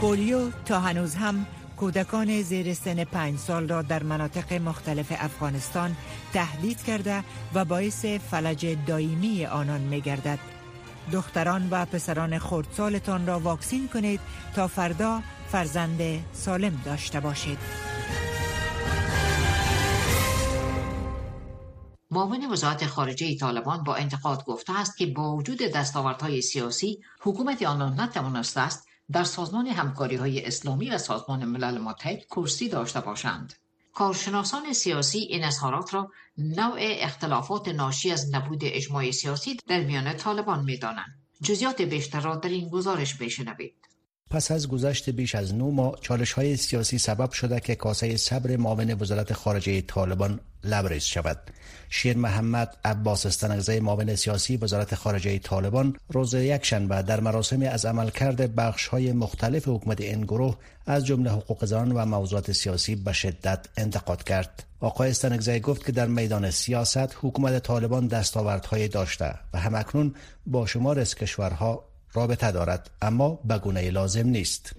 پولیو 0.00 0.50
تا 0.50 0.80
هنوز 0.80 1.14
هم 1.14 1.46
کودکان 1.76 2.42
زیر 2.42 2.74
سن 2.74 3.04
پنج 3.04 3.38
سال 3.38 3.68
را 3.68 3.82
در 3.82 4.02
مناطق 4.02 4.52
مختلف 4.52 5.12
افغانستان 5.18 5.96
تهدید 6.32 6.82
کرده 6.82 7.24
و 7.54 7.64
باعث 7.64 8.04
فلج 8.04 8.76
دائمی 8.86 9.46
آنان 9.46 9.80
می 9.80 10.00
گردد. 10.00 10.38
دختران 11.12 11.68
و 11.70 11.84
پسران 11.84 12.38
خردسالتان 12.38 13.26
را 13.26 13.40
واکسین 13.40 13.88
کنید 13.88 14.20
تا 14.54 14.66
فردا 14.66 15.22
فرزند 15.48 16.00
سالم 16.32 16.82
داشته 16.84 17.20
باشید. 17.20 17.58
معاون 22.10 22.52
وزارت 22.52 22.86
خارجه 22.86 23.36
طالبان 23.36 23.82
با 23.82 23.94
انتقاد 23.94 24.44
گفته 24.44 24.80
است 24.80 24.96
که 24.96 25.06
با 25.06 25.36
وجود 25.36 25.58
دستاوردهای 25.58 26.42
سیاسی 26.42 27.00
حکومت 27.20 27.62
آنان 27.62 28.00
نتوانسته 28.00 28.60
است 28.60 28.86
در 29.12 29.24
سازمان 29.24 29.66
همکاری 29.66 30.16
های 30.16 30.46
اسلامی 30.46 30.90
و 30.90 30.98
سازمان 30.98 31.44
ملل 31.44 31.78
متحد 31.78 32.24
کرسی 32.24 32.68
داشته 32.68 33.00
باشند. 33.00 33.52
کارشناسان 33.94 34.72
سیاسی 34.72 35.18
این 35.18 35.44
اظهارات 35.44 35.94
را 35.94 36.10
نوع 36.38 36.78
اختلافات 36.78 37.68
ناشی 37.68 38.10
از 38.10 38.34
نبود 38.34 38.60
اجماع 38.62 39.10
سیاسی 39.10 39.56
در 39.66 39.80
میان 39.80 40.16
طالبان 40.16 40.64
می 40.64 40.78
دانند. 40.78 41.22
جزیات 41.42 41.82
بیشتر 41.82 42.20
را 42.20 42.36
در 42.36 42.48
این 42.48 42.68
گزارش 42.68 43.14
بشنوید. 43.14 43.85
پس 44.30 44.50
از 44.50 44.68
گذشت 44.68 45.10
بیش 45.10 45.34
از 45.34 45.54
نو 45.54 45.70
ماه 45.70 45.98
چالش 46.00 46.32
های 46.32 46.56
سیاسی 46.56 46.98
سبب 46.98 47.32
شده 47.32 47.60
که 47.60 47.74
کاسه 47.74 48.16
صبر 48.16 48.56
معاون 48.56 48.96
وزارت 49.00 49.32
خارجه 49.32 49.80
طالبان 49.80 50.40
لبریز 50.64 51.04
شود. 51.04 51.38
شیر 51.88 52.16
محمد 52.16 52.76
عباس 52.84 53.26
استنگزه 53.26 53.80
معاون 53.80 54.14
سیاسی 54.14 54.56
وزارت 54.56 54.94
خارجه 54.94 55.38
طالبان 55.38 55.96
روز 56.08 56.34
یکشنبه 56.34 57.02
در 57.02 57.20
مراسم 57.20 57.62
از 57.62 57.84
عملکرد 57.84 58.54
بخش 58.54 58.86
های 58.86 59.12
مختلف 59.12 59.68
حکومت 59.68 60.00
این 60.00 60.20
گروه 60.20 60.56
از 60.86 61.06
جمله 61.06 61.30
حقوق 61.30 61.64
زنان 61.64 61.92
و 61.92 62.04
موضوعات 62.06 62.52
سیاسی 62.52 62.94
به 62.96 63.12
شدت 63.12 63.66
انتقاد 63.76 64.24
کرد. 64.24 64.64
آقای 64.80 65.10
استنگزه 65.10 65.58
گفت 65.60 65.86
که 65.86 65.92
در 65.92 66.06
میدان 66.06 66.50
سیاست 66.50 67.16
حکومت 67.22 67.62
طالبان 67.62 68.06
دستاوردهایی 68.06 68.88
داشته 68.88 69.34
و 69.52 69.58
همکنون 69.58 70.14
با 70.46 70.66
شمار 70.66 70.98
از 70.98 71.14
کشورها 71.14 71.84
رابطه 72.16 72.52
دارد 72.52 72.90
اما 73.02 73.38
به 73.44 73.58
گونه 73.58 73.90
لازم 73.90 74.28
نیست. 74.28 74.72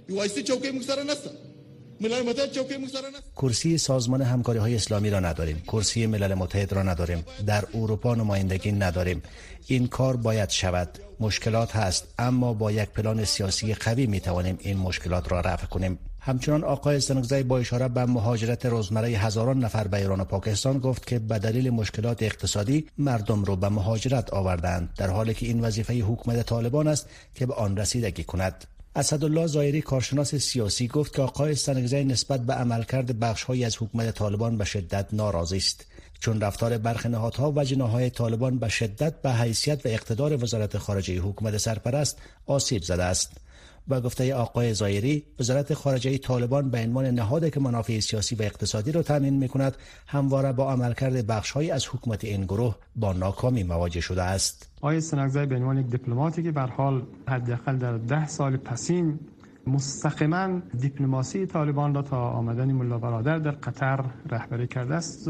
کرسی 3.35 3.77
سازمان 3.77 4.21
همکاری 4.21 4.59
های 4.59 4.75
اسلامی 4.75 5.09
را 5.09 5.19
نداریم. 5.19 5.63
کرسی 5.67 6.05
ملل 6.05 6.33
متحد 6.33 6.73
را 6.73 6.83
نداریم. 6.83 7.25
در 7.45 7.63
اروپا 7.73 8.15
نمایندگی 8.15 8.71
نداریم. 8.71 9.21
این 9.67 9.87
کار 9.87 10.15
باید 10.17 10.49
شود. 10.49 10.99
مشکلات 11.19 11.75
هست 11.75 12.07
اما 12.19 12.53
با 12.53 12.71
یک 12.71 12.89
پلان 12.89 13.25
سیاسی 13.25 13.73
قوی 13.73 14.07
می 14.07 14.19
توانیم 14.19 14.57
این 14.61 14.77
مشکلات 14.77 15.31
را 15.31 15.39
رفع 15.41 15.67
کنیم. 15.67 15.99
همچنان 16.27 16.63
آقای 16.63 16.99
سنگزی 16.99 17.43
با 17.43 17.57
اشاره 17.57 17.87
به 17.87 18.05
مهاجرت 18.05 18.65
روزمره 18.65 19.07
هزاران 19.07 19.59
نفر 19.59 19.87
به 19.87 19.97
ایران 19.97 20.21
و 20.21 20.23
پاکستان 20.23 20.79
گفت 20.79 21.07
که 21.07 21.19
به 21.19 21.39
دلیل 21.39 21.69
مشکلات 21.69 22.23
اقتصادی 22.23 22.87
مردم 22.97 23.43
رو 23.43 23.55
به 23.55 23.69
مهاجرت 23.69 24.33
آوردند 24.33 24.89
در 24.97 25.09
حالی 25.09 25.33
که 25.33 25.45
این 25.45 25.61
وظیفه 25.61 25.93
حکومت 25.93 26.45
طالبان 26.45 26.87
است 26.87 27.09
که 27.35 27.45
به 27.45 27.53
آن 27.53 27.77
رسیدگی 27.77 28.23
کند. 28.23 28.65
اسدالله 28.95 29.47
زایری 29.47 29.81
کارشناس 29.81 30.35
سیاسی 30.35 30.87
گفت 30.87 31.15
که 31.15 31.21
آقای 31.21 31.55
سنگزی 31.55 32.03
نسبت 32.03 32.41
به 32.41 32.53
عملکرد 32.53 33.19
بخشهایی 33.19 33.65
از 33.65 33.77
حکومت 33.77 34.11
طالبان 34.15 34.57
به 34.57 34.65
شدت 34.65 35.07
ناراضی 35.13 35.57
است. 35.57 35.85
چون 36.19 36.41
رفتار 36.41 36.77
برخی 36.77 37.09
نهادها 37.09 37.51
و 37.51 37.63
جناهای 37.63 38.09
طالبان 38.09 38.59
به 38.59 38.69
شدت 38.69 39.21
به 39.21 39.33
حیثیت 39.33 39.85
و 39.85 39.89
اقتدار 39.89 40.43
وزارت 40.43 40.77
خارجه 40.77 41.19
حکومت 41.19 41.57
سرپرست 41.57 42.17
آسیب 42.45 42.83
زده 42.83 43.03
است. 43.03 43.46
با 43.87 44.01
گفته 44.01 44.35
آقای 44.35 44.73
زایری 44.73 45.23
وزارت 45.39 45.73
خارجه 45.73 46.17
طالبان 46.17 46.69
به 46.69 46.79
عنوان 46.79 47.05
نهادی 47.05 47.49
که 47.49 47.59
منافع 47.59 47.99
سیاسی 47.99 48.35
و 48.35 48.41
اقتصادی 48.41 48.91
را 48.91 49.03
تامین 49.03 49.33
می 49.33 49.47
کند 49.47 49.77
همواره 50.07 50.53
با 50.53 50.71
عملکرد 50.71 51.27
بخشهایی 51.27 51.71
از 51.71 51.87
حکومت 51.87 52.23
این 52.23 52.45
گروه 52.45 52.75
با 52.95 53.13
ناکامی 53.13 53.63
مواجه 53.63 54.01
شده 54.01 54.23
است. 54.23 54.69
آقای 54.81 55.01
سنگزی 55.01 55.45
به 55.45 55.55
عنوان 55.55 55.77
یک 55.77 55.87
دیپلماتی 55.87 56.43
که 56.43 56.51
به 56.51 56.61
حال 56.61 57.03
حداقل 57.27 57.77
در 57.77 57.97
ده 57.97 58.27
سال 58.27 58.57
پسین 58.57 59.19
مستقیما 59.67 60.61
دیپلماسی 60.79 61.45
طالبان 61.45 61.95
را 61.95 62.01
تا 62.01 62.29
آمدن 62.29 62.71
ملا 62.71 62.97
برادر 62.97 63.39
در 63.39 63.51
قطر 63.51 64.05
رهبری 64.29 64.67
کرده 64.67 64.95
است 64.95 65.29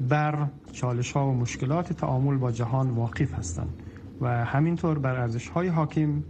بر 0.00 0.46
چالش 0.72 1.12
ها 1.12 1.28
و 1.28 1.34
مشکلات 1.34 1.92
تعامل 1.92 2.36
با 2.36 2.52
جهان 2.52 2.90
واقف 2.90 3.34
هستند 3.34 3.82
و 4.20 4.44
همینطور 4.44 4.98
بر 4.98 5.16
ارزش 5.20 5.48
های 5.48 5.68
حاکم 5.68 6.22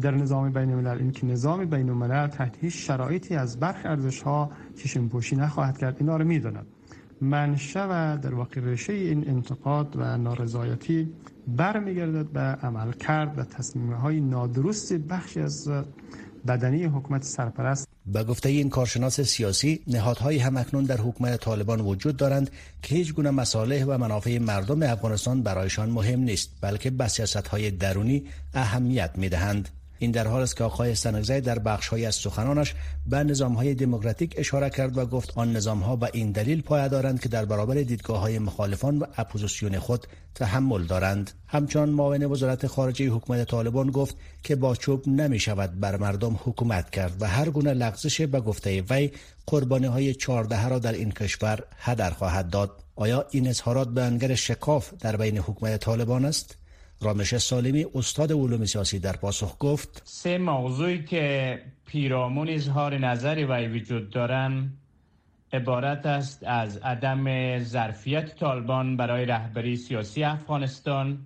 در 0.00 0.10
نظام 0.10 0.52
بین 0.52 0.72
الملل 0.72 0.98
این 0.98 1.10
که 1.10 1.26
نظام 1.26 1.64
بین 1.64 1.88
الملل 1.88 2.26
تحت 2.26 2.56
هیچ 2.60 2.86
شرایطی 2.86 3.34
از 3.34 3.60
برخ 3.60 3.76
ارزش 3.84 4.22
ها 4.22 4.50
چشم 4.76 5.08
پوشی 5.08 5.36
نخواهد 5.36 5.78
کرد. 5.78 5.96
اینا 6.00 6.16
رو 6.16 6.24
می‌دونم 6.24 6.66
منشه 7.20 7.82
و 7.82 8.18
در 8.22 8.34
واقع 8.34 8.60
رشه 8.60 8.92
این 8.92 9.28
انتقاد 9.28 9.96
و 9.96 10.18
نارضایتی 10.18 11.08
برمیگردد 11.48 12.26
به 12.26 12.40
عمل 12.40 12.92
کرد 12.92 13.38
و 13.38 13.44
تصمیم 13.44 13.92
های 13.92 14.20
نادرست 14.20 14.92
بخشی 14.92 15.40
از 15.40 15.70
بدنی 16.46 16.84
حکومت 16.84 17.24
سرپرست. 17.24 17.88
به 18.06 18.24
گفته 18.24 18.48
این 18.48 18.70
کارشناس 18.70 19.20
سیاسی 19.20 19.80
نهادهایی 19.86 20.38
هم 20.38 20.56
اکنون 20.56 20.84
در 20.84 20.96
حکومت 20.96 21.40
طالبان 21.40 21.80
وجود 21.80 22.16
دارند 22.16 22.50
که 22.82 22.94
هیچ 22.94 23.14
گونه 23.14 23.30
مصالح 23.30 23.84
و 23.84 23.98
منافع 23.98 24.38
مردم 24.38 24.82
افغانستان 24.82 25.42
برایشان 25.42 25.90
مهم 25.90 26.20
نیست 26.20 26.50
بلکه 26.60 26.90
به 26.90 27.08
سیاست 27.08 27.48
های 27.48 27.70
درونی 27.70 28.24
اهمیت 28.54 29.10
می 29.16 29.28
دهند. 29.28 29.68
این 29.98 30.10
در 30.10 30.26
حال 30.26 30.42
است 30.42 30.56
که 30.56 30.64
آقای 30.64 30.94
سنگزی 30.94 31.40
در 31.40 31.58
بخشهایی 31.58 32.06
از 32.06 32.14
سخنانش 32.14 32.74
به 33.06 33.24
نظام 33.24 33.52
های 33.52 33.74
دموکراتیک 33.74 34.34
اشاره 34.36 34.70
کرد 34.70 34.98
و 34.98 35.06
گفت 35.06 35.32
آن 35.38 35.56
نظام 35.56 35.80
ها 35.80 35.96
به 35.96 36.10
این 36.12 36.32
دلیل 36.32 36.62
پایه 36.62 36.88
دارند 36.88 37.20
که 37.20 37.28
در 37.28 37.44
برابر 37.44 37.74
دیدگاه 37.74 38.20
های 38.20 38.38
مخالفان 38.38 38.98
و 38.98 39.04
اپوزیسیون 39.16 39.78
خود 39.78 40.06
تحمل 40.34 40.84
دارند. 40.84 41.30
همچنان 41.46 41.88
معاون 41.88 42.24
وزارت 42.24 42.66
خارجه 42.66 43.08
حکومت 43.08 43.48
طالبان 43.50 43.90
گفت 43.90 44.16
که 44.42 44.56
با 44.56 44.74
چوب 44.74 45.08
نمی 45.08 45.38
شود 45.38 45.80
بر 45.80 45.96
مردم 45.96 46.40
حکومت 46.44 46.90
کرد 46.90 47.22
و 47.22 47.26
هر 47.26 47.50
گونه 47.50 47.74
لغزش 47.74 48.20
به 48.20 48.40
گفته 48.40 48.82
وی 48.90 49.10
قربانی 49.46 49.86
های 49.86 50.14
چهارده 50.14 50.68
را 50.68 50.78
در 50.78 50.92
این 50.92 51.12
کشور 51.12 51.64
هدر 51.78 52.10
خواهد 52.10 52.50
داد. 52.50 52.70
آیا 52.96 53.26
این 53.30 53.48
اظهارات 53.48 53.88
بیانگر 53.88 54.34
شکاف 54.34 54.92
در 55.00 55.16
بین 55.16 55.38
حکومت 55.38 55.80
طالبان 55.80 56.24
است؟ 56.24 56.56
رامش 57.00 57.38
سالمی 57.38 57.86
استاد 57.94 58.32
علوم 58.32 58.64
سیاسی 58.64 58.98
در 58.98 59.16
پاسخ 59.16 59.56
گفت 59.58 60.02
سه 60.04 60.38
موضوعی 60.38 61.04
که 61.04 61.62
پیرامون 61.86 62.48
اظهار 62.48 62.98
نظر 62.98 63.46
وی 63.48 63.66
وجود 63.66 64.10
دارن 64.10 64.70
عبارت 65.52 66.06
است 66.06 66.44
از 66.44 66.76
عدم 66.76 67.58
ظرفیت 67.58 68.36
طالبان 68.36 68.96
برای 68.96 69.24
رهبری 69.24 69.76
سیاسی 69.76 70.24
افغانستان. 70.24 71.18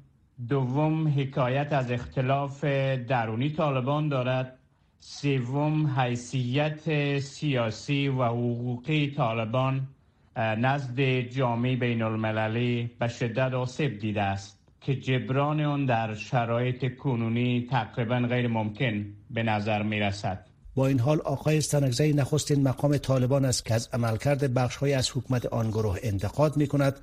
دوم 0.48 1.08
حکایت 1.08 1.72
از 1.72 1.90
اختلاف 1.90 2.64
درونی 3.08 3.50
طالبان 3.50 4.08
دارد. 4.08 4.58
سوم 4.98 5.86
حیثیت 5.86 7.18
سیاسی 7.18 8.08
و 8.08 8.24
حقوقی 8.24 9.10
طالبان 9.10 9.88
نزد 10.36 11.20
جامعه 11.20 11.76
بین 11.76 12.02
المللی 12.02 12.90
به 12.98 13.08
شدت 13.08 13.54
آسیب 13.54 13.98
دیده 13.98 14.22
است. 14.22 14.59
که 14.80 14.96
جبران 14.96 15.60
آن 15.60 15.86
در 15.86 16.14
شرایط 16.14 16.96
کنونی 16.96 17.66
تقریبا 17.70 18.18
غیر 18.18 18.48
ممکن 18.48 19.06
به 19.30 19.42
نظر 19.42 19.82
می 19.82 20.00
رسد. 20.00 20.46
با 20.74 20.86
این 20.86 21.00
حال 21.00 21.20
آقای 21.20 21.58
استانگزی 21.58 22.12
نخستین 22.12 22.62
مقام 22.62 22.96
طالبان 22.96 23.44
است 23.44 23.64
که 23.64 23.74
از 23.74 23.88
عملکرد 23.92 24.54
بخشهایی 24.54 24.94
از 24.94 25.10
حکومت 25.10 25.46
آن 25.46 25.70
گروه 25.70 25.98
انتقاد 26.02 26.56
می 26.56 26.66
کند 26.66 27.00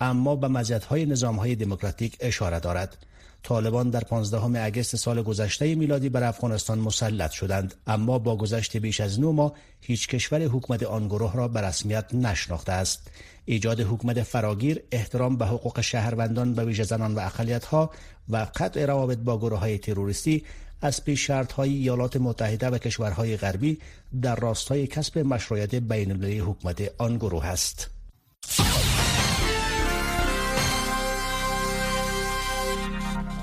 اما 0.00 0.36
به 0.36 0.48
مزیت‌های 0.48 1.06
نظامهای 1.06 1.54
دموکراتیک 1.54 2.16
اشاره 2.20 2.60
دارد 2.60 3.06
طالبان 3.42 3.90
در 3.90 4.00
15 4.00 4.64
اگست 4.64 4.96
سال 4.96 5.22
گذشته 5.22 5.74
میلادی 5.74 6.08
بر 6.08 6.24
افغانستان 6.24 6.78
مسلط 6.78 7.30
شدند 7.30 7.74
اما 7.86 8.18
با 8.18 8.36
گذشت 8.36 8.76
بیش 8.76 9.00
از 9.00 9.20
نو 9.20 9.32
ماه 9.32 9.52
هیچ 9.80 10.08
کشور 10.08 10.42
حکومت 10.42 10.82
آن 10.82 11.08
گروه 11.08 11.34
را 11.34 11.48
به 11.48 11.60
رسمیت 11.60 12.14
نشناخته 12.14 12.72
است 12.72 13.10
ایجاد 13.44 13.80
حکومت 13.80 14.22
فراگیر 14.22 14.82
احترام 14.90 15.36
به 15.36 15.46
حقوق 15.46 15.80
شهروندان 15.80 16.54
به 16.54 16.64
ویژه 16.64 16.82
زنان 16.82 17.14
و 17.14 17.28
ها 17.70 17.90
و 18.28 18.46
قطع 18.56 18.86
روابط 18.86 19.18
با 19.18 19.38
گروه 19.38 19.58
های 19.58 19.78
تروریستی 19.78 20.44
از 20.82 21.04
پیش 21.04 21.26
شرط 21.26 21.52
های 21.52 21.74
ایالات 21.74 22.16
متحده 22.16 22.66
و 22.66 22.78
کشورهای 22.78 23.36
غربی 23.36 23.78
در 24.22 24.36
راستای 24.36 24.86
کسب 24.86 25.18
مشروعیت 25.18 25.74
بین 25.74 26.24
حکومت 26.24 26.92
آن 26.98 27.16
گروه 27.16 27.46
است. 27.46 27.90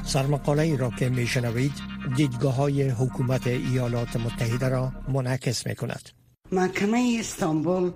سرمقاله 0.08 0.64
ای 0.64 0.78
را 0.78 0.90
که 0.90 1.10
می 1.10 1.28
شنوید 1.28 1.72
دیدگاه 2.16 2.56
های 2.56 2.90
حکومت 2.90 3.48
ایالات 3.48 4.16
متحده 4.16 4.70
را 4.70 4.92
منعکس 5.08 5.68
می 5.68 5.76
کند. 5.76 6.10
محکمه 6.52 7.18
استانبول 7.20 7.92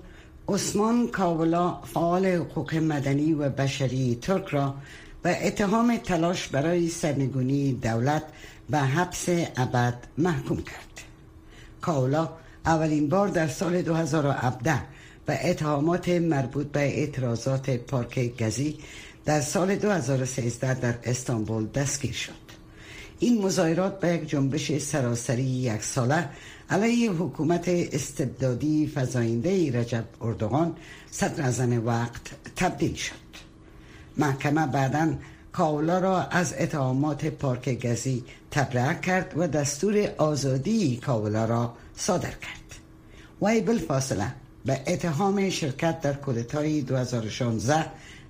عثمان 0.47 1.07
کاولا 1.07 1.81
فعال 1.81 2.25
حقوق 2.25 2.75
مدنی 2.75 3.33
و 3.33 3.49
بشری 3.49 4.15
ترک 4.21 4.47
را 4.47 4.75
به 5.21 5.47
اتهام 5.47 5.97
تلاش 5.97 6.47
برای 6.47 6.89
سرنگونی 6.89 7.73
دولت 7.73 8.23
به 8.69 8.77
حبس 8.77 9.29
ابد 9.57 9.93
محکوم 10.17 10.57
کرد. 10.57 11.01
کاولا 11.81 12.29
اولین 12.65 13.09
بار 13.09 13.27
در 13.27 13.47
سال 13.47 13.81
2017 13.81 14.81
به 15.25 15.49
اتهامات 15.49 16.09
مربوط 16.09 16.67
به 16.67 16.79
اعتراضات 16.79 17.69
پارک 17.69 18.43
گزی 18.43 18.77
در 19.25 19.41
سال 19.41 19.75
2013 19.75 20.73
در 20.73 20.95
استانبول 21.03 21.67
دستگیر 21.67 22.13
شد. 22.13 22.41
این 23.19 23.45
مظاهرات 23.45 23.99
به 23.99 24.07
یک 24.07 24.29
جنبش 24.29 24.77
سراسری 24.77 25.43
یک 25.43 25.83
ساله 25.83 26.29
علیه 26.69 27.11
حکومت 27.11 27.63
استبدادی 27.67 28.91
فزاینده 28.95 29.79
رجب 29.79 30.05
اردوغان 30.21 30.75
صدر 31.11 31.43
ازن 31.43 31.77
وقت 31.77 32.21
تبدیل 32.55 32.95
شد. 32.95 33.15
محکمه 34.17 34.67
بعدا 34.67 35.13
کاولا 35.51 35.99
را 35.99 36.23
از 36.23 36.53
اتهامات 36.59 37.25
پارک 37.25 37.85
گزی 37.85 38.23
تبرئه 38.51 38.99
کرد 39.01 39.33
و 39.37 39.47
دستور 39.47 40.09
آزادی 40.17 40.97
کاولا 40.97 41.45
را 41.45 41.73
صادر 41.95 42.29
کرد. 42.31 42.61
وی 43.41 43.61
بالفاصله 43.61 44.33
به 44.65 44.81
اتهام 44.87 45.49
شرکت 45.49 46.01
در 46.01 46.13
کودتای 46.13 46.81
2016 46.81 47.85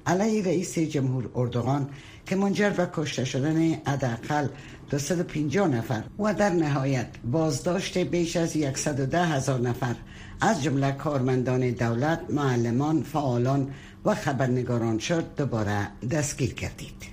علیه 0.07 0.43
رئیس 0.43 0.79
جمهور 0.79 1.29
اردوغان 1.35 1.89
که 2.25 2.35
منجر 2.35 2.69
به 2.69 2.87
کشته 2.93 3.25
شدن 3.25 3.73
حداقل 3.73 4.47
250 4.89 5.67
نفر 5.67 6.03
و 6.19 6.33
در 6.33 6.49
نهایت 6.49 7.07
بازداشت 7.31 7.97
بیش 7.97 8.35
از 8.35 8.57
110 8.75 9.25
هزار 9.25 9.59
نفر 9.59 9.95
از 10.41 10.63
جمله 10.63 10.91
کارمندان 10.91 11.69
دولت، 11.69 12.19
معلمان، 12.29 13.03
فعالان 13.03 13.73
و 14.05 14.15
خبرنگاران 14.15 14.99
شد 14.99 15.35
دوباره 15.37 15.87
دستگیر 16.11 16.53
کردید. 16.53 17.03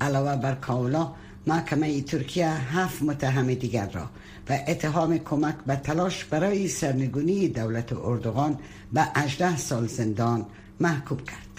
علاوه 0.00 0.36
بر 0.36 0.54
کاولا 0.54 1.12
محکمه 1.46 2.02
ترکیه 2.02 2.48
هفت 2.48 3.02
متهم 3.02 3.54
دیگر 3.54 3.88
را 3.90 4.08
به 4.46 4.64
اتهام 4.68 5.18
کمک 5.18 5.54
به 5.66 5.76
تلاش 5.76 6.24
برای 6.24 6.68
سرنگونی 6.68 7.48
دولت 7.48 7.92
اردوغان 7.92 8.58
به 8.92 9.02
18 9.16 9.56
سال 9.56 9.86
زندان 9.86 10.46
محکوم 10.80 11.18
کرد. 11.18 11.51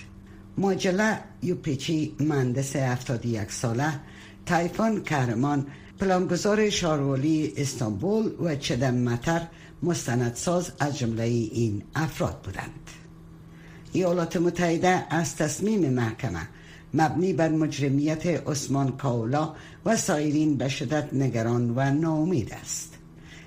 ماجله 0.58 1.20
یوپیچی 1.44 2.16
مهندس 2.20 2.76
71 2.76 3.52
ساله 3.52 4.00
تایفان 4.46 5.04
کرمان 5.04 5.68
پلانگذار 6.00 6.70
شاروالی 6.70 7.54
استانبول 7.58 8.32
و 8.40 8.56
چدم 8.56 8.94
متر 8.94 9.42
مستندساز 9.84 10.72
از 10.80 10.98
جمله 10.98 11.24
این 11.24 11.84
افراد 11.96 12.42
بودند. 12.42 12.90
ایالات 13.94 14.38
متحده 14.38 15.06
از 15.10 15.36
تصمیم 15.36 15.94
محکمه 15.94 16.48
مبنی 16.94 17.34
بر 17.34 17.50
مجرمیت 17.50 18.26
عثمان 18.26 18.98
کاولا 18.98 19.54
و 19.86 19.98
سایرین 19.98 20.58
به 20.58 20.70
شدت 20.70 21.14
نگران 21.14 21.74
و 21.76 21.92
ناامید 21.92 22.54
است. 22.54 22.94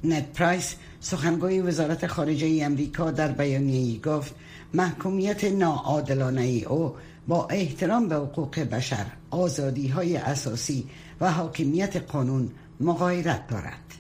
نت 0.05 0.33
پرایس 0.33 0.75
سخنگوی 1.01 1.61
وزارت 1.61 2.07
خارجه 2.07 2.59
امریکا 2.63 3.11
در 3.11 3.33
بیانیه‌ای 3.33 3.99
گفت 3.99 4.35
محکومیت 4.75 5.45
ناعادلانه 5.45 6.43
او 6.43 6.95
با 7.29 7.47
احترام 7.47 8.09
به 8.09 8.15
حقوق 8.15 8.59
بشر 8.59 9.07
آزادی 9.31 9.89
های 9.89 10.17
اساسی 10.17 10.87
و 11.21 11.33
حاکمیت 11.33 11.97
قانون 11.97 12.51
مغایرت 12.81 13.47
دارد. 13.47 13.95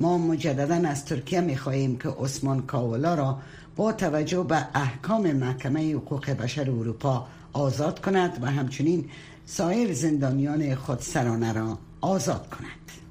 ما 0.00 0.18
مجددا 0.18 0.88
از 0.88 1.04
ترکیه 1.04 1.40
می 1.40 1.56
خواهیم 1.56 1.98
که 1.98 2.08
عثمان 2.08 2.62
کاولا 2.62 3.14
را 3.14 3.38
با 3.76 3.92
توجه 3.92 4.42
به 4.42 4.66
احکام 4.74 5.32
محکمه 5.32 5.92
حقوق 5.94 6.30
بشر 6.30 6.70
اروپا 6.70 7.26
آزاد 7.52 8.00
کند 8.00 8.38
و 8.42 8.46
همچنین 8.50 9.04
سایر 9.46 9.94
زندانیان 9.94 10.74
خودسرانه 10.74 11.52
را 11.52 11.78
آزاد 12.00 12.50
کند. 12.50 13.07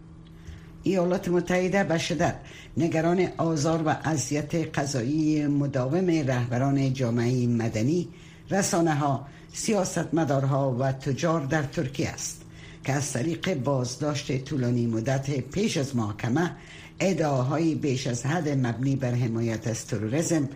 ایالات 0.84 1.30
متحده 1.30 1.84
به 1.84 1.98
شدت. 1.98 2.36
نگران 2.78 3.28
آزار 3.38 3.84
و 3.86 3.90
اذیت 4.04 4.80
قضایی 4.80 5.48
مداوم 5.48 6.08
رهبران 6.10 6.94
جامعه 6.94 7.48
مدنی 7.48 8.08
رسانه 8.50 8.96
ها 8.96 9.28
سیاستمدارها 9.54 10.76
و 10.80 10.92
تجار 10.92 11.46
در 11.46 11.64
ترکیه 11.64 12.10
است 12.10 12.42
که 12.84 12.94
از 12.94 13.14
طریق 13.14 13.54
بازداشت 13.54 14.44
طولانی 14.44 14.88
مدت 14.88 15.40
پیش 15.40 15.78
از 15.78 15.96
محاکمه 15.96 16.52
ادعاهای 17.00 17.76
بیش 17.76 18.08
از 18.08 18.26
حد 18.26 18.50
مبنی 18.50 18.96
بر 18.96 19.12
حمایت 19.12 19.68
از 19.68 19.88
تروریسم 19.88 20.50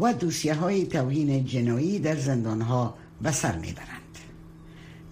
و 0.00 0.12
دوسیه 0.12 0.54
های 0.54 0.86
توهین 0.86 1.44
جنایی 1.44 1.98
در 1.98 2.16
زندان 2.16 2.60
ها 2.60 2.94
به 3.22 3.32
سر 3.32 3.58
می‌برند. 3.58 4.18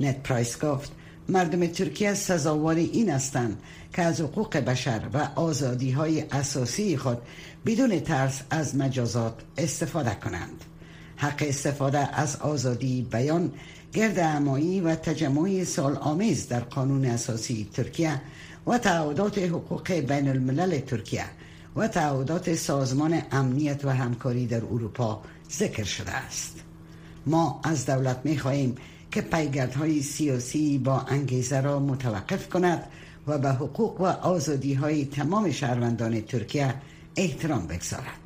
نت 0.00 0.22
پرایس 0.22 0.64
گفت 0.64 0.92
مردم 1.28 1.66
ترکیه 1.66 2.14
سزاوار 2.14 2.76
این 2.76 3.10
هستند 3.10 3.58
که 3.92 4.02
از 4.02 4.20
حقوق 4.20 4.56
بشر 4.56 5.00
و 5.14 5.28
آزادی 5.34 5.90
های 5.90 6.24
اساسی 6.30 6.96
خود 6.96 7.18
بدون 7.66 8.00
ترس 8.00 8.42
از 8.50 8.76
مجازات 8.76 9.34
استفاده 9.58 10.14
کنند. 10.24 10.64
حق 11.16 11.44
استفاده 11.48 12.20
از 12.20 12.36
آزادی 12.36 13.02
بیان 13.10 13.52
گرد 13.92 14.18
امایی 14.18 14.80
و 14.80 14.94
تجمعی 14.94 15.64
سال 15.64 15.96
آمیز 15.96 16.48
در 16.48 16.60
قانون 16.60 17.04
اساسی 17.04 17.68
ترکیه 17.72 18.20
و 18.66 18.78
تعهدات 18.78 19.38
حقوق 19.38 19.92
بین 19.92 20.28
الملل 20.28 20.78
ترکیه 20.78 21.24
و 21.76 21.88
تعهدات 21.88 22.54
سازمان 22.54 23.22
امنیت 23.32 23.84
و 23.84 23.90
همکاری 23.90 24.46
در 24.46 24.64
اروپا 24.64 25.22
ذکر 25.52 25.84
شده 25.84 26.12
است. 26.12 26.60
ما 27.26 27.60
از 27.64 27.86
دولت 27.86 28.20
می 28.24 28.38
خواهیم 28.38 28.74
که 29.16 29.22
پیگردهای 29.22 30.02
سیاسی 30.02 30.78
با 30.78 31.00
انگیزه 31.00 31.60
را 31.60 31.80
متوقف 31.80 32.48
کند 32.48 32.90
و 33.26 33.38
به 33.38 33.48
حقوق 33.48 34.00
و 34.00 34.04
آزادی 34.04 34.74
های 34.74 35.04
تمام 35.04 35.50
شهروندان 35.50 36.20
ترکیه 36.20 36.74
احترام 37.16 37.66
بگذارد. 37.66 38.20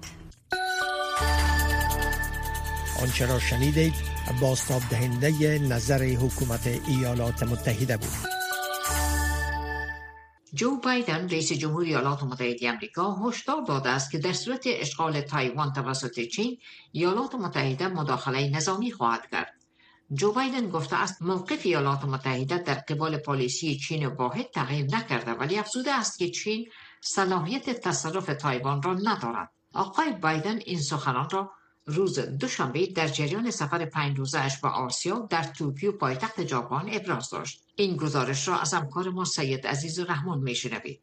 آنچه 3.03 3.26
را 3.26 3.38
شنیدید 3.38 3.94
باستاب 4.40 4.83
دهنده 4.90 5.59
نظر 5.59 6.03
حکومت 6.03 6.66
ایالات 6.88 7.42
متحده 7.42 7.96
بود. 7.96 8.31
جو 10.55 10.76
بایدن 10.76 11.29
رئیس 11.29 11.53
جمهور 11.53 11.85
ایالات 11.85 12.22
متحده 12.22 12.70
آمریکا 12.70 13.14
هشدار 13.14 13.62
داده 13.68 13.88
است 13.88 14.11
که 14.11 14.18
در 14.18 14.33
صورت 14.33 14.64
اشغال 14.66 15.20
تایوان 15.20 15.72
توسط 15.72 16.20
چین 16.20 16.59
ایالات 16.92 17.35
متحده 17.35 17.88
مداخله 17.88 18.50
نظامی 18.57 18.92
خواهد 18.92 19.31
کرد. 19.33 19.60
جو 20.12 20.33
بایدن 20.33 20.70
گفته 20.70 20.96
است 20.96 21.23
موقف 21.23 21.61
ایالات 21.66 22.05
متحده 22.05 22.59
در 22.59 22.75
قبال 22.75 23.16
پالیسی 23.16 23.77
چین 23.77 24.07
واحد 24.07 24.51
تغییر 24.51 24.87
نکرده 24.87 25.31
ولی 25.31 25.59
افزوده 25.59 25.92
است 25.92 26.18
که 26.18 26.31
چین 26.31 26.66
صلاحیت 27.01 27.70
تصرف 27.70 28.27
تایوان 28.27 28.83
را 28.83 28.94
ندارد. 28.94 29.51
آقای 29.73 30.12
بایدن 30.12 30.59
این 30.66 30.81
سخنان 30.81 31.31
را 31.31 31.51
روز 31.87 32.18
دوشنبه 32.18 32.87
در 32.87 33.09
جریان 33.09 33.51
سفر 33.51 33.85
پنج 33.85 34.18
روزه 34.18 34.42
به 34.62 34.68
آسیا 34.68 35.27
در 35.31 35.42
توکیو 35.42 35.92
پایتخت 35.92 36.46
ژاپن 36.46 36.88
ابراز 36.92 37.31
داشت. 37.31 37.64
این 37.77 37.96
گزارش 37.96 38.49
را 38.49 38.59
از 38.59 38.75
همکار 38.75 39.11
ما 39.11 39.25
سید 39.25 39.66
عزیزالرحمان 39.66 40.38
میشنوید. 40.38 41.01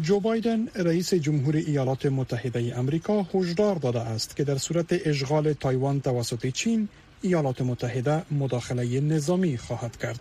جو 0.00 0.20
بایدن 0.20 0.68
رئیس 0.74 1.14
جمهور 1.14 1.56
ایالات 1.56 2.06
متحده 2.06 2.78
امریکا 2.78 3.26
هشدار 3.34 3.76
داده 3.76 4.00
است 4.00 4.36
که 4.36 4.44
در 4.44 4.58
صورت 4.58 4.86
اشغال 4.90 5.52
تایوان 5.52 6.00
توسط 6.00 6.46
چین 6.46 6.88
ایالات 7.22 7.62
متحده 7.62 8.22
مداخله 8.30 9.00
نظامی 9.00 9.56
خواهد 9.56 9.96
کرد. 9.96 10.20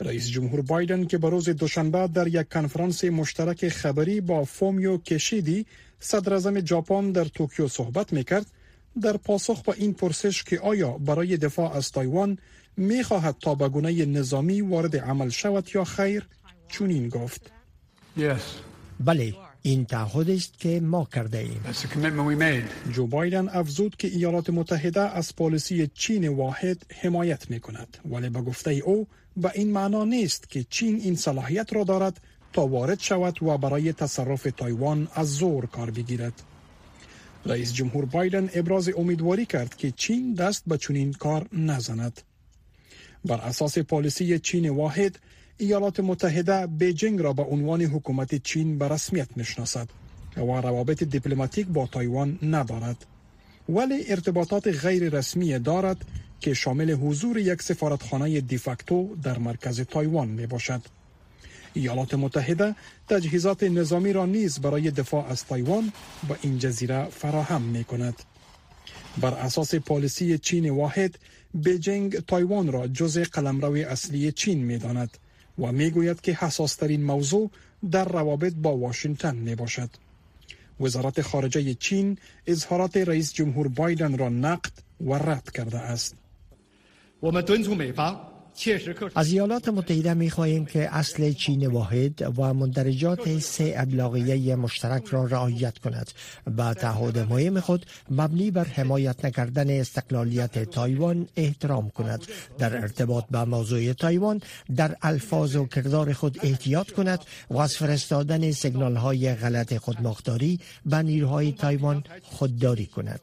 رئیس 0.00 0.28
جمهور 0.28 0.62
بایدن 0.62 1.04
که 1.04 1.18
به 1.18 1.30
روز 1.30 1.48
دوشنبه 1.48 2.08
در 2.08 2.26
یک 2.26 2.48
کنفرانس 2.48 3.04
مشترک 3.04 3.68
خبری 3.68 4.20
با 4.20 4.44
فومیو 4.44 4.98
کیشیدا 4.98 5.66
صدر 6.00 6.32
اعظم 6.32 6.66
ژاپن 6.66 7.12
در 7.12 7.24
توکیو 7.24 7.68
صحبت 7.68 8.12
می‌کرد. 8.12 8.46
در 9.02 9.16
پاسخ 9.16 9.62
به 9.62 9.74
این 9.76 9.94
پرسش 9.94 10.42
که 10.42 10.60
آیا 10.60 10.90
برای 10.90 11.36
دفاع 11.36 11.76
از 11.76 11.92
تایوان 11.92 12.38
می 12.76 13.02
خواهد 13.02 13.36
تا 13.40 13.54
به 13.54 13.68
گونه 13.68 14.06
نظامی 14.06 14.60
وارد 14.60 14.96
عمل 14.96 15.28
شود 15.28 15.70
یا 15.74 15.84
خیر 15.84 16.28
چنین 16.68 17.08
گفت. 17.08 17.52
بله. 19.00 19.34
این 19.62 19.84
تعهد 19.84 20.30
است 20.30 20.58
که 20.58 20.80
ما 20.80 21.04
کرده 21.04 21.38
ایم. 21.38 21.60
جو 22.92 23.06
بایدن 23.06 23.48
افزود 23.48 23.96
که 23.96 24.08
ایالات 24.08 24.50
متحده 24.50 25.00
از 25.00 25.36
پالیسی 25.36 25.90
چین 25.94 26.28
واحد 26.28 26.86
حمایت 27.02 27.50
می 27.50 27.60
کند 27.60 27.96
ولی 28.10 28.28
به 28.28 28.40
گفته 28.40 28.70
او 28.70 29.06
به 29.36 29.50
این 29.54 29.72
معنا 29.72 30.04
نیست 30.04 30.50
که 30.50 30.64
چین 30.70 31.00
این 31.00 31.16
صلاحیت 31.16 31.72
را 31.72 31.84
دارد 31.84 32.20
تا 32.52 32.66
وارد 32.66 33.00
شود 33.00 33.42
و 33.42 33.58
برای 33.58 33.92
تصرف 33.92 34.46
تایوان 34.56 35.08
از 35.14 35.28
زور 35.28 35.66
کار 35.66 35.90
بگیرد. 35.90 36.42
رئیس 37.46 37.72
جمهور 37.72 38.04
بایدن 38.04 38.50
ابراز 38.54 38.90
امیدواری 38.96 39.46
کرد 39.46 39.76
که 39.76 39.90
چین 39.90 40.34
دست 40.34 40.62
به 40.66 40.78
چنین 40.78 41.12
کار 41.12 41.48
نزند. 41.52 42.20
بر 43.24 43.36
اساس 43.36 43.78
پالیسی 43.78 44.38
چین 44.38 44.70
واحد 44.70 45.18
ایالات 45.62 46.00
متحده 46.00 46.66
بیجینگ 46.66 47.20
را 47.20 47.32
به 47.32 47.42
عنوان 47.42 47.82
حکومت 47.82 48.34
چین 48.34 48.78
به 48.78 48.88
رسمیت 48.88 49.28
می‌شناسد 49.36 49.88
و 50.36 50.40
روابط 50.40 51.02
دیپلماتیک 51.02 51.66
با 51.66 51.86
تایوان 51.86 52.38
ندارد 52.42 53.06
ولی 53.68 54.04
ارتباطات 54.08 54.68
غیر 54.68 55.08
رسمی 55.18 55.58
دارد 55.58 56.04
که 56.40 56.54
شامل 56.54 56.90
حضور 56.90 57.38
یک 57.38 57.62
سفارتخانه 57.62 58.40
دیفکتو 58.40 59.16
در 59.22 59.38
مرکز 59.38 59.80
تایوان 59.80 60.28
می 60.28 60.46
باشد. 60.46 60.82
ایالات 61.74 62.14
متحده 62.14 62.74
تجهیزات 63.08 63.62
نظامی 63.62 64.12
را 64.12 64.26
نیز 64.26 64.58
برای 64.60 64.90
دفاع 64.90 65.26
از 65.26 65.44
تایوان 65.44 65.92
به 66.28 66.36
این 66.42 66.58
جزیره 66.58 67.04
فراهم 67.04 67.62
می 67.62 67.84
کند. 67.84 68.14
بر 69.20 69.34
اساس 69.34 69.74
پالیسی 69.74 70.38
چین 70.38 70.70
واحد 70.70 71.18
بیجینگ 71.54 72.18
تایوان 72.18 72.72
را 72.72 72.86
جزء 72.86 73.24
قلمرو 73.24 73.74
اصلی 73.74 74.32
چین 74.32 74.64
می 74.64 74.78
داند 74.78 75.18
و 75.58 75.72
می 75.72 75.90
گوید 75.90 76.20
که 76.20 76.32
حساسترین 76.32 77.04
موضوع 77.04 77.50
در 77.90 78.04
روابط 78.04 78.52
با 78.54 78.76
واشنگتن 78.76 79.36
می 79.36 79.54
باشد. 79.54 79.90
وزارت 80.80 81.22
خارجه 81.22 81.74
چین 81.74 82.18
اظهارات 82.46 82.96
رئیس 82.96 83.32
جمهور 83.32 83.68
بایدن 83.68 84.18
را 84.18 84.28
نقد 84.28 84.72
و 85.00 85.14
رد 85.14 85.50
کرده 85.50 85.78
است. 85.78 86.16
از 89.14 89.32
ایالات 89.32 89.68
متحده 89.68 90.14
می 90.14 90.30
خواهیم 90.30 90.64
که 90.64 90.94
اصل 90.96 91.32
چین 91.32 91.66
واحد 91.66 92.38
و 92.38 92.54
مندرجات 92.54 93.38
سه 93.38 93.74
ابلاغیه 93.76 94.56
مشترک 94.56 95.06
را 95.06 95.24
رعایت 95.24 95.78
کند 95.78 96.10
و 96.56 96.74
تعهد 96.74 97.18
مهم 97.18 97.60
خود 97.60 97.86
مبنی 98.10 98.50
بر 98.50 98.64
حمایت 98.64 99.24
نکردن 99.24 99.80
استقلالیت 99.80 100.70
تایوان 100.70 101.28
احترام 101.36 101.90
کند. 101.90 102.26
در 102.58 102.76
ارتباط 102.76 103.24
با 103.30 103.44
موضوع 103.44 103.92
تایوان 103.92 104.40
در 104.76 104.96
الفاظ 105.02 105.56
و 105.56 105.66
کردار 105.66 106.12
خود 106.12 106.38
احتیاط 106.42 106.90
کند 106.90 107.20
و 107.50 107.58
از 107.58 107.76
فرستادن 107.76 108.50
سیگنال 108.50 108.96
های 108.96 109.34
غلط 109.34 109.76
خودمختاری 109.76 110.60
به 110.86 111.02
نیروهای 111.02 111.52
تایوان 111.52 112.04
خودداری 112.22 112.86
کند. 112.86 113.20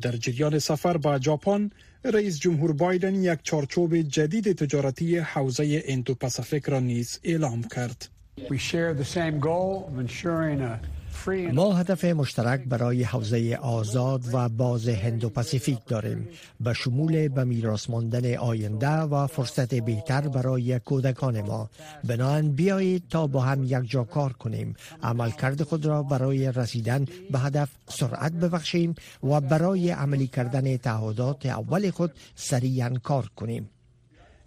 در 0.00 0.12
جریان 0.12 0.58
سفر 0.58 0.96
به 0.96 1.18
ژاپن 1.22 1.70
رئیس 2.04 2.40
جمهور 2.40 2.72
بایدن 2.72 3.14
یک 3.14 3.38
چارچوب 3.42 3.96
جدید 3.96 4.52
تجارتی 4.52 5.18
حوزه 5.18 5.82
اندو 5.84 6.14
پاسیفیک 6.14 6.64
را 6.64 6.80
نیز 6.80 7.20
اعلام 7.24 7.62
کرد. 7.62 8.08
ما 11.28 11.72
هدف 11.72 12.04
مشترک 12.04 12.64
برای 12.64 13.02
حوزه 13.02 13.58
آزاد 13.62 14.24
و 14.32 14.48
باز 14.48 14.88
هندو 14.88 15.28
پاسیفیک 15.28 15.78
داریم. 15.86 16.28
به 16.60 16.72
شمول 16.72 17.28
به 17.28 17.44
میراث 17.44 17.90
ماندن 17.90 18.34
آینده 18.34 18.88
و 18.88 19.26
فرصت 19.26 19.74
بهتر 19.74 20.28
برای 20.28 20.78
کودکان 20.78 21.40
ما. 21.40 21.70
بنابراین 22.04 22.52
بیایید 22.52 23.02
تا 23.10 23.26
با 23.26 23.40
هم 23.40 23.64
یک 23.64 23.90
جا 23.90 24.04
کار 24.04 24.32
کنیم. 24.32 24.74
عملکرد 25.02 25.62
خود 25.62 25.86
را 25.86 26.02
برای 26.02 26.52
رسیدن 26.52 27.04
به 27.30 27.38
هدف 27.38 27.68
سرعت 27.88 28.32
ببخشیم 28.32 28.94
و 29.22 29.40
برای 29.40 29.90
عملی 29.90 30.26
کردن 30.26 30.76
تعهدات 30.76 31.46
اول 31.46 31.90
خود 31.90 32.12
سریعا 32.34 32.90
کار 33.02 33.30
کنیم. 33.36 33.70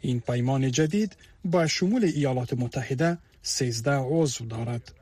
این 0.02 0.20
پیمان 0.20 0.72
جدید 0.72 1.16
با 1.46 1.68
شمول 1.68 2.04
ایالات 2.04 2.54
متحده 2.54 3.18
13 3.42 3.92
عضو 3.92 4.46
دارد. 4.46 4.94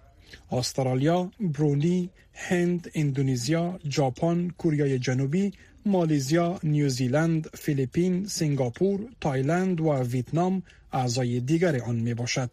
استرالیا، 0.52 1.32
برونی، 1.40 2.10
هند، 2.34 2.92
اندونزیا، 2.96 3.80
ژاپن، 3.90 4.50
کوریای 4.58 5.00
جنوبی، 5.00 5.54
مالیزیا، 5.86 6.60
نیوزیلند، 6.64 7.50
فیلیپین، 7.54 8.28
سنگاپور، 8.28 9.00
تایلند 9.22 9.82
و 9.82 9.94
ویتنام 9.94 10.64
اعضای 10.92 11.40
دیگر 11.40 11.82
آن 11.82 11.96
می 11.96 12.14
باشد. 12.14 12.52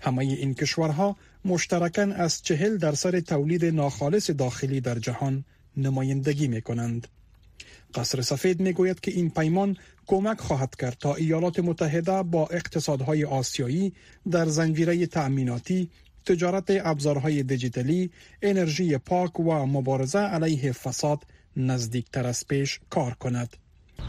همه 0.00 0.18
این 0.18 0.54
کشورها 0.54 1.16
مشترکاً 1.44 2.02
از 2.02 2.42
چهل 2.42 2.76
درصد 2.76 3.18
تولید 3.18 3.64
ناخالص 3.64 4.30
داخلی 4.30 4.80
در 4.80 4.98
جهان 4.98 5.44
نمایندگی 5.76 6.48
می 6.48 6.62
کنند. 6.62 7.08
قصر 7.94 8.20
سفید 8.20 8.60
می 8.60 8.72
گوید 8.72 9.00
که 9.00 9.10
این 9.10 9.30
پیمان 9.30 9.76
کمک 10.06 10.40
خواهد 10.40 10.76
کرد 10.76 10.96
تا 11.00 11.14
ایالات 11.14 11.58
متحده 11.58 12.22
با 12.22 12.46
اقتصادهای 12.46 13.24
آسیایی 13.24 13.92
در 14.30 14.46
زنجیره 14.46 15.06
تأمیناتی 15.06 15.90
تجارت 16.30 16.64
ابزارهای 16.70 17.42
دیجیتالی، 17.42 18.10
انرژی 18.42 18.98
پاک 18.98 19.40
و 19.40 19.66
مبارزه 19.66 20.18
علیه 20.18 20.72
فساد 20.72 21.18
نزدیکتر 21.56 22.26
از 22.26 22.46
پیش 22.48 22.80
کار 22.90 23.14
کند. 23.14 23.56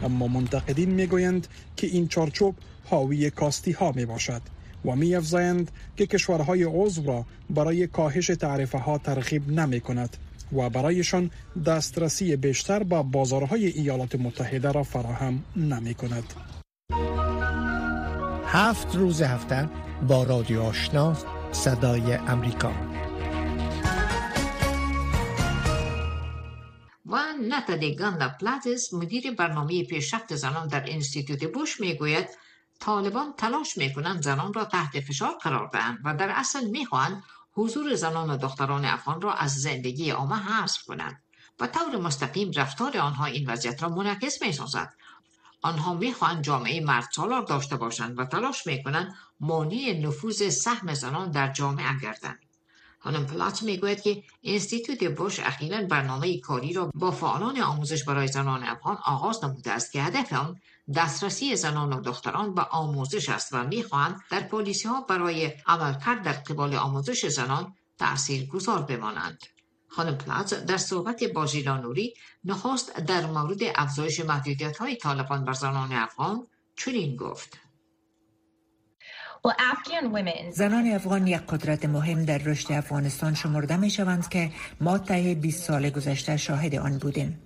اما 0.03 0.27
منتقدین 0.27 0.89
می‌گویند 0.89 1.47
که 1.75 1.88
این 1.88 2.07
چارچوب 2.07 2.55
حاوی 2.86 3.29
کاستی 3.29 3.71
ها 3.71 3.91
می 3.91 4.05
باشد 4.05 4.41
و 4.86 4.95
می 4.95 5.15
افزایند 5.15 5.71
که 5.97 6.05
کشورهای 6.05 6.63
عضو 6.63 7.03
را 7.03 7.25
برای 7.49 7.88
کاهش 7.88 8.27
تعرفه 8.27 8.77
ها 8.77 8.97
ترغیب 8.97 9.49
نمی 9.49 9.79
کند 9.79 10.17
و 10.53 10.69
برایشان 10.69 11.31
دسترسی 11.65 12.36
بیشتر 12.36 12.84
به 12.84 13.03
بازارهای 13.03 13.65
ایالات 13.65 14.15
متحده 14.15 14.71
را 14.71 14.84
فراهم 14.84 15.43
نمی 15.55 15.93
کند. 15.93 16.34
هفت 18.45 18.95
روز 18.95 19.21
هفته 19.21 19.69
با 20.07 20.23
رادیو 20.23 20.62
آشنا 20.62 21.17
صدای 21.51 22.13
امریکا. 22.13 22.73
و 27.05 27.19
نتادی 27.49 27.95
گاندا 27.95 28.29
پلاتس 28.29 28.93
مدیر 28.93 29.31
برنامه 29.31 29.83
پیشرفت 29.83 30.35
زنان 30.35 30.67
در 30.67 30.83
انستیتوت 30.87 31.43
بوش 31.53 31.79
می‌گوید 31.79 32.29
طالبان 32.79 33.33
تلاش 33.37 33.77
می‌کنند 33.77 34.23
زنان 34.23 34.53
را 34.53 34.65
تحت 34.65 34.99
فشار 34.99 35.33
قرار 35.41 35.69
دهند 35.73 35.99
و 36.05 36.15
در 36.15 36.29
اصل 36.29 36.67
می‌خواهند 36.69 37.23
حضور 37.53 37.95
زنان 37.95 38.29
و 38.29 38.37
دختران 38.37 38.85
افغان 38.85 39.21
را 39.21 39.33
از 39.33 39.51
زندگی 39.53 40.09
عامه 40.09 40.35
حذف 40.35 40.83
کنند. 40.83 41.23
و 41.59 41.67
طور 41.67 41.97
مستقیم 41.97 42.51
رفتار 42.55 42.97
آنها 42.97 43.25
این 43.25 43.49
وضعیت 43.49 43.83
را 43.83 43.89
منعکس 43.89 44.41
می 44.41 44.51
سازد 44.53 44.93
آنها 45.62 45.93
می‌خواهند 45.93 46.43
جامعه 46.43 46.82
مرد 46.82 47.08
سالار 47.12 47.41
داشته 47.41 47.76
باشند 47.76 48.19
و 48.19 48.26
تلاش 48.26 48.67
می‌کنند 48.67 49.15
مانع 49.39 50.00
نفوذ 50.04 50.50
سهم 50.50 50.93
زنان 50.93 51.32
در 51.32 51.52
جامعه 51.52 52.00
گردند. 52.00 52.39
خانم 53.00 53.26
پلات 53.26 53.63
می‌گوید 53.63 54.02
که 54.02 54.24
انستیتوت 54.43 55.04
بوش 55.04 55.39
اخیرا 55.39 55.82
برنامه 55.82 56.39
کاری 56.39 56.74
را 56.74 56.91
با 56.93 57.12
فعالان 57.12 57.62
آموزش 57.62 58.04
برای 58.04 58.28
زنان 58.28 58.63
افغان 58.63 58.97
آغاز 59.06 59.43
نموده 59.43 59.71
است 59.71 59.91
که 59.91 60.02
هدف 60.02 60.34
آن 60.34 60.60
دسترسی 60.95 61.56
زنان 61.56 61.93
و 61.93 62.02
دختران 62.02 62.54
به 62.56 62.62
آموزش 62.62 63.30
است 63.30 63.54
و 63.54 63.63
می‌خواهند 63.63 64.21
در 64.30 64.39
پلیسی 64.39 64.88
ها 64.88 65.02
برای 65.02 65.54
عملکرد 65.67 66.24
در 66.24 66.32
قبال 66.32 66.76
آموزش 66.76 67.26
زنان 67.26 67.76
تأثیر 68.00 68.45
گذار 68.45 68.82
بمانند. 68.82 69.43
خانم 69.91 70.17
پلاتز 70.17 70.54
در 70.54 70.77
صحبت 70.77 71.23
با 71.23 71.45
نوری 71.77 72.13
نخست 72.43 72.95
در 72.95 73.25
مورد 73.25 73.60
افزایش 73.75 74.19
محدودیت 74.19 74.77
های 74.77 74.95
طالبان 74.95 75.45
بر 75.45 75.54
زنان 75.54 75.93
افغان 75.93 76.47
چنین 76.75 77.15
گفت. 77.15 77.70
زنان 80.51 80.88
افغان 80.88 81.27
یک 81.27 81.41
قدرت 81.49 81.86
مهم 81.86 82.25
در 82.25 82.38
رشد 82.38 82.71
افغانستان 82.71 83.34
شمرده 83.34 83.77
می 83.77 83.89
شوند 83.89 84.30
که 84.30 84.51
ما 84.82 84.97
طی 84.97 85.36
20 85.36 85.63
سال 85.63 85.89
گذشته 85.89 86.38
شاهد 86.38 86.75
آن 86.75 86.97
بودیم. 86.97 87.39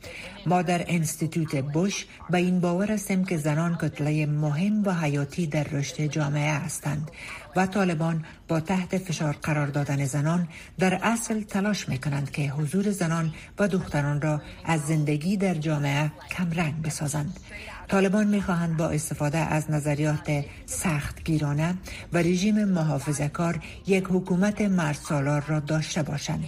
ما 0.45 0.61
در 0.61 0.85
انستیتوت 0.87 1.55
بوش 1.55 2.05
به 2.29 2.37
این 2.37 2.59
باور 2.59 2.91
هستیم 2.91 3.25
که 3.25 3.37
زنان 3.37 3.77
کتله 3.81 4.25
مهم 4.25 4.83
و 4.87 4.93
حیاتی 4.93 5.47
در 5.47 5.63
رشد 5.63 6.05
جامعه 6.05 6.53
هستند 6.53 7.11
و 7.55 7.65
طالبان 7.65 8.25
با 8.47 8.59
تحت 8.59 8.97
فشار 8.97 9.37
قرار 9.43 9.67
دادن 9.67 10.05
زنان 10.05 10.47
در 10.79 10.99
اصل 11.03 11.41
تلاش 11.41 11.89
می 11.89 11.97
کنند 11.97 12.31
که 12.31 12.49
حضور 12.49 12.91
زنان 12.91 13.33
و 13.59 13.67
دختران 13.67 14.21
را 14.21 14.41
از 14.65 14.81
زندگی 14.81 15.37
در 15.37 15.53
جامعه 15.53 16.11
کمرنگ 16.31 16.81
بسازند. 16.81 17.39
طالبان 17.87 18.27
می‌خواهند 18.27 18.77
با 18.77 18.89
استفاده 18.89 19.37
از 19.37 19.71
نظریات 19.71 20.43
سخت 20.65 21.23
گیرانه 21.23 21.75
و 22.13 22.17
رژیم 22.17 22.63
محافظه 22.65 23.27
کار 23.27 23.59
یک 23.87 24.05
حکومت 24.09 24.61
مرد 24.61 24.95
سالار 24.95 25.43
را 25.47 25.59
داشته 25.59 26.03
باشند. 26.03 26.45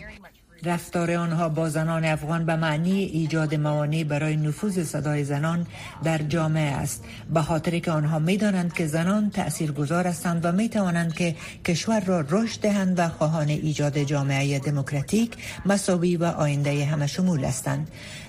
رفتار 0.63 1.11
آنها 1.11 1.49
با 1.49 1.69
زنان 1.69 2.05
افغان 2.05 2.45
به 2.45 2.55
معنی 2.55 3.03
ایجاد 3.03 3.55
موانع 3.55 4.03
برای 4.03 4.35
نفوذ 4.35 4.83
صدای 4.83 5.23
زنان 5.23 5.67
در 6.03 6.17
جامعه 6.17 6.71
است 6.71 7.03
به 7.33 7.41
خاطر 7.41 7.79
که 7.79 7.91
آنها 7.91 8.19
می 8.19 8.37
دانند 8.37 8.73
که 8.73 8.87
زنان 8.87 9.29
تأثیر 9.29 9.71
گذار 9.71 10.07
هستند 10.07 10.45
و 10.45 10.51
می 10.51 10.69
توانند 10.69 11.13
که 11.13 11.35
کشور 11.65 11.99
را 11.99 12.25
رشد 12.29 12.61
دهند 12.61 12.99
و 12.99 13.09
خواهان 13.09 13.47
ایجاد 13.47 13.99
جامعه 13.99 14.59
دموکراتیک 14.59 15.37
مساوی 15.65 16.17
و 16.17 16.23
آینده 16.23 16.85
همه 16.85 17.07
شمول 17.07 17.43
هستند 17.43 17.87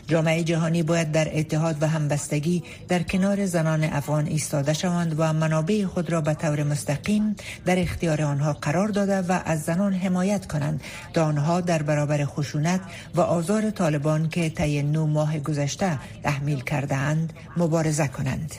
جامعه 0.09 0.45
جهانی 0.45 0.83
باید 0.83 1.13
در 1.13 1.39
اتحاد 1.39 1.83
و 1.83 1.87
همبستگی 1.87 2.63
در 2.89 3.03
کنار 3.03 3.47
زنان 3.47 3.85
افغان 3.85 4.27
ایستاده 4.27 4.73
شوند 4.73 5.15
و 5.19 5.33
منابع 5.33 5.85
خود 5.85 6.13
را 6.13 6.21
به 6.21 6.35
طور 6.35 6.63
مستقیم 6.63 7.37
در 7.65 7.79
اختیار 7.79 8.23
آنها 8.23 8.53
قرار 8.53 8.89
داده 8.89 9.19
و 9.19 9.41
از 9.45 9.63
زنان 9.63 9.93
حمایت 9.93 10.47
کنند 10.47 10.81
تا 11.15 11.25
آنها 11.25 11.61
در 11.61 11.83
برابر 11.83 12.25
خشونت 12.25 12.81
و 13.15 13.21
آزار 13.21 13.71
طالبان 13.71 14.29
که 14.29 14.51
طی 14.51 14.83
نو 14.83 15.07
ماه 15.07 15.39
گذشته 15.39 15.99
تحمیل 16.23 16.61
کرده 16.61 16.97
اند 16.97 17.33
مبارزه 17.57 18.09
کنند. 18.09 18.55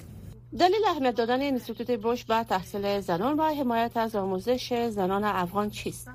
دلیل 0.59 0.81
اهمیت 0.89 1.15
دادن 1.15 1.41
اینستیتوت 1.41 1.91
بوش 1.91 2.25
به 2.25 2.43
تحصیل 2.43 2.99
زنان 2.99 3.39
و 3.39 3.43
حمایت 3.43 3.97
از 3.97 4.15
آموزش 4.15 4.89
زنان 4.89 5.23
افغان 5.23 5.69
چیست؟ 5.69 6.09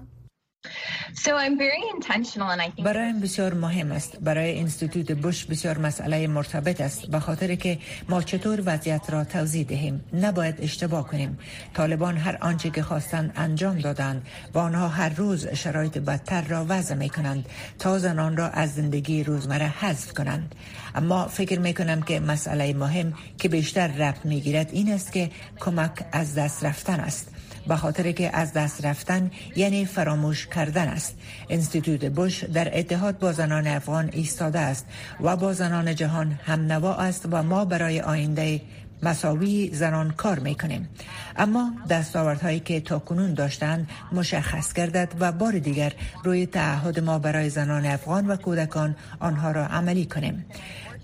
برایم 2.85 3.21
بسیار 3.21 3.55
مهم 3.55 3.93
است. 3.93 4.17
برای 4.21 4.61
انستیتوت 4.61 5.13
بوش 5.13 5.45
بسیار 5.45 5.79
مسئله 5.79 6.27
مرتبط 6.27 6.81
است. 6.81 7.07
به 7.07 7.21
خاطر 7.21 7.55
که 7.55 7.79
ما 8.09 8.23
چطور 8.23 8.63
وضعیت 8.67 9.11
را 9.11 9.25
توضیح 9.25 9.67
دهیم؟ 9.67 10.05
نباید 10.13 10.61
اشتباه 10.61 11.09
کنیم. 11.09 11.39
طالبان 11.75 12.17
هر 12.17 12.39
آنچه 12.41 12.71
که 12.71 12.83
خواستند 12.83 13.33
انجام 13.37 13.79
دادند 13.79 14.27
و 14.55 14.59
آنها 14.59 14.89
هر 14.89 15.09
روز 15.09 15.47
شرایط 15.47 15.99
بدتر 15.99 16.43
را 16.43 16.67
وضع 16.69 16.95
می 16.95 17.09
کنند 17.09 17.47
تا 17.79 17.99
زنان 17.99 18.37
را 18.37 18.49
از 18.49 18.75
زندگی 18.75 19.25
روزمره 19.25 19.67
حذف 19.67 20.13
کنند. 20.13 20.55
اما 20.95 21.29
فکر 21.29 21.59
می 21.59 21.75
کنم 21.75 22.03
که 22.03 22.21
مسئله 22.21 22.73
مهم 22.73 23.15
که 23.39 23.49
بیشتر 23.49 23.87
ربط 23.87 24.27
می 24.27 24.41
گیرد 24.41 24.71
این 24.73 24.93
است 24.93 25.13
که 25.13 25.31
کمک 25.61 26.05
از 26.13 26.35
دست 26.35 26.65
رفتن 26.65 27.01
است. 27.01 27.34
به 27.69 27.77
خاطر 27.77 28.13
که 28.13 28.37
از 28.37 28.53
دست 28.53 28.87
رفتن 28.87 29.31
یعنی 29.57 29.85
فراموش 29.85 30.47
کردن 30.47 30.89
است. 30.89 31.17
انستیتوت 31.51 32.05
بوش 32.05 32.45
در 32.45 32.79
اتحاد 32.79 33.19
با 33.19 33.33
زنان 33.33 33.67
افغان 33.67 34.11
ایستاده 34.13 34.59
است 34.59 34.87
و 35.21 35.37
با 35.37 35.53
زنان 35.53 35.95
جهان 35.95 36.39
هم 36.45 36.61
نوا 36.61 36.95
است 36.95 37.29
و 37.31 37.43
ما 37.43 37.65
برای 37.65 38.01
آینده 38.01 38.61
مساوی 39.03 39.71
زنان 39.73 40.11
کار 40.11 40.39
می 40.39 40.55
کنیم 40.55 40.89
اما 41.37 41.73
دستاوردهایی 41.91 42.61
که 42.61 42.81
تا 42.81 42.99
کنون 42.99 43.35
داشتند 43.35 43.89
مشخص 44.13 44.73
گردد 44.73 45.13
و 45.21 45.33
بار 45.33 45.59
دیگر 45.59 45.93
روی 46.25 46.47
تعهد 46.47 47.01
ما 47.01 47.19
برای 47.19 47.51
زنان 47.51 47.87
افغان 47.87 48.27
و 48.27 48.37
کودکان 48.37 48.97
آنها 49.21 49.51
را 49.51 49.67
عملی 49.67 50.07
کنیم. 50.07 50.45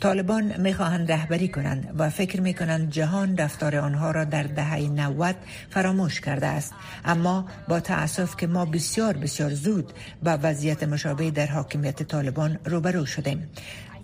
طالبان 0.00 0.60
می‌خواهند 0.60 1.12
رهبری 1.12 1.48
کنند 1.48 1.94
و 1.98 2.10
فکر 2.10 2.40
می 2.40 2.54
کنند 2.54 2.90
جهان 2.90 3.36
رفتار 3.36 3.76
آنها 3.76 4.10
را 4.10 4.24
در 4.24 4.42
دهه 4.42 4.78
90 4.78 5.36
فراموش 5.70 6.20
کرده 6.20 6.46
است. 6.46 6.74
اما 7.04 7.46
با 7.68 7.80
تاسف 7.80 8.36
که 8.36 8.46
ما 8.46 8.64
بسیار 8.64 9.16
بسیار 9.16 9.54
زود 9.54 9.92
با 10.22 10.38
وضعیت 10.42 10.82
مشابه 10.82 11.30
در 11.30 11.46
حاکمیت 11.46 12.02
طالبان 12.02 12.58
روبرو 12.64 13.06
شدیم. 13.06 13.48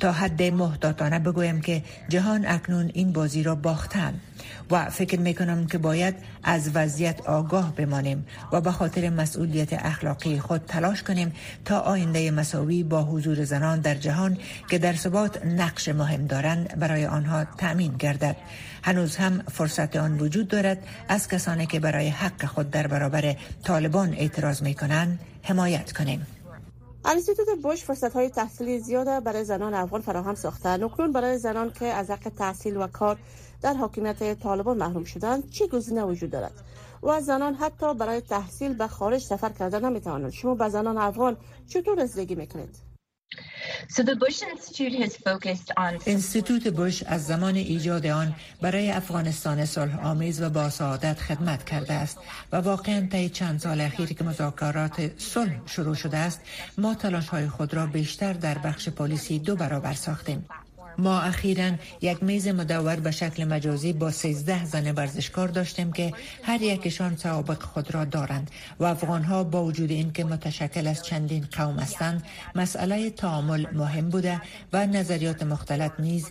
تا 0.00 0.12
حد 0.12 0.42
محتاطانه 0.42 1.18
بگویم 1.18 1.60
که 1.60 1.82
جهان 2.08 2.46
اکنون 2.46 2.90
این 2.94 3.12
بازی 3.12 3.42
را 3.42 3.54
باختند 3.54 4.20
و 4.70 4.90
فکر 4.90 5.20
می 5.20 5.34
کنم 5.34 5.66
که 5.66 5.78
باید 5.78 6.14
از 6.42 6.70
وضعیت 6.74 7.20
آگاه 7.20 7.74
بمانیم 7.76 8.26
و 8.52 8.60
به 8.60 8.72
خاطر 8.72 9.10
مسئولیت 9.10 9.72
اخلاقی 9.72 10.38
خود 10.38 10.60
تلاش 10.68 11.02
کنیم 11.02 11.32
تا 11.64 11.78
آینده 11.80 12.30
مساوی 12.30 12.82
با 12.82 13.02
حضور 13.02 13.44
زنان 13.44 13.80
در 13.80 13.94
جهان 13.94 14.38
که 14.70 14.78
در 14.78 14.94
ثبات 14.94 15.46
نقش 15.46 15.88
مهم 15.88 16.26
دارند 16.26 16.78
برای 16.78 17.06
آنها 17.06 17.44
تأمین 17.44 17.96
گردد. 17.96 18.36
هنوز 18.82 19.16
هم 19.16 19.42
فرصت 19.52 19.96
آن 19.96 20.18
وجود 20.18 20.48
دارد 20.48 20.78
از 21.08 21.28
کسانی 21.28 21.66
که 21.66 21.80
برای 21.80 22.08
حق 22.08 22.44
خود 22.44 22.70
در 22.70 22.86
برابر 22.86 23.36
طالبان 23.64 24.14
اعتراض 24.14 24.62
می 24.62 24.74
کنند 24.74 25.18
حمایت 25.42 25.92
کنیم. 25.92 26.35
انستیتوت 27.08 27.48
بوش 27.62 27.84
فرصت 27.84 28.12
های 28.12 28.28
تحصیلی 28.28 28.78
زیاده 28.78 29.20
برای 29.20 29.44
زنان 29.44 29.74
افغان 29.74 30.00
فراهم 30.00 30.34
ساخته. 30.34 30.76
نکنون 30.76 31.12
برای 31.12 31.38
زنان 31.38 31.72
که 31.72 31.86
از 31.86 32.10
حق 32.10 32.32
تحصیل 32.38 32.76
و 32.76 32.86
کار 32.86 33.18
در 33.62 33.74
حاکمیت 33.74 34.40
طالبان 34.40 34.76
محروم 34.76 35.04
شدند 35.04 35.50
چه 35.50 35.66
گزینه 35.66 36.04
وجود 36.04 36.30
دارد؟ 36.30 36.52
و 37.02 37.20
زنان 37.20 37.54
حتی 37.54 37.94
برای 37.94 38.20
تحصیل 38.20 38.74
به 38.74 38.86
خارج 38.86 39.22
سفر 39.22 39.48
کردن 39.48 39.84
نمی‌توانند. 39.84 40.30
شما 40.32 40.54
به 40.54 40.68
زنان 40.68 40.98
افغان 40.98 41.36
چطور 41.68 42.02
رسیدگی 42.02 42.34
می‌کنید؟ 42.34 42.95
انستیتوت 46.06 46.68
بوش 46.68 47.02
از 47.02 47.26
زمان 47.26 47.54
ایجاد 47.54 48.06
آن 48.06 48.34
برای 48.60 48.90
افغانستان 48.90 49.64
صلح 49.64 50.06
آمیز 50.06 50.42
و 50.42 50.50
با 50.50 50.70
سعادت 50.70 51.20
خدمت 51.20 51.64
کرده 51.64 51.92
است 51.92 52.18
و 52.52 52.56
واقعا 52.56 53.08
طی 53.12 53.28
چند 53.28 53.60
سال 53.60 53.80
اخیر 53.80 54.12
که 54.12 54.24
مذاکرات 54.24 55.20
صلح 55.20 55.66
شروع 55.66 55.94
شده 55.94 56.16
است 56.16 56.40
ما 56.78 56.94
تلاش 56.94 57.28
های 57.28 57.48
خود 57.48 57.74
را 57.74 57.86
بیشتر 57.86 58.32
در 58.32 58.58
بخش 58.58 58.88
پلیسی 58.88 59.38
دو 59.38 59.56
برابر 59.56 59.94
ساختیم. 59.94 60.44
ما 60.98 61.20
اخیرا 61.20 61.70
یک 62.00 62.22
میز 62.22 62.48
مدور 62.48 62.96
به 62.96 63.10
شکل 63.10 63.44
مجازی 63.44 63.92
با 63.92 64.10
13 64.10 64.64
زن 64.64 64.92
ورزشکار 64.92 65.48
داشتیم 65.48 65.92
که 65.92 66.12
هر 66.42 66.62
یکشان 66.62 67.16
سوابق 67.16 67.62
خود 67.62 67.94
را 67.94 68.04
دارند 68.04 68.50
و 68.80 68.84
افغان 68.84 69.22
ها 69.22 69.44
با 69.44 69.64
وجود 69.64 69.90
اینکه 69.90 70.24
متشکل 70.24 70.86
از 70.86 71.02
چندین 71.02 71.46
قوم 71.56 71.78
هستند 71.78 72.24
مسئله 72.54 73.10
تعامل 73.10 73.66
مهم 73.72 74.08
بوده 74.08 74.40
و 74.72 74.86
نظریات 74.86 75.42
مختلف 75.42 75.92
نیز 75.98 76.30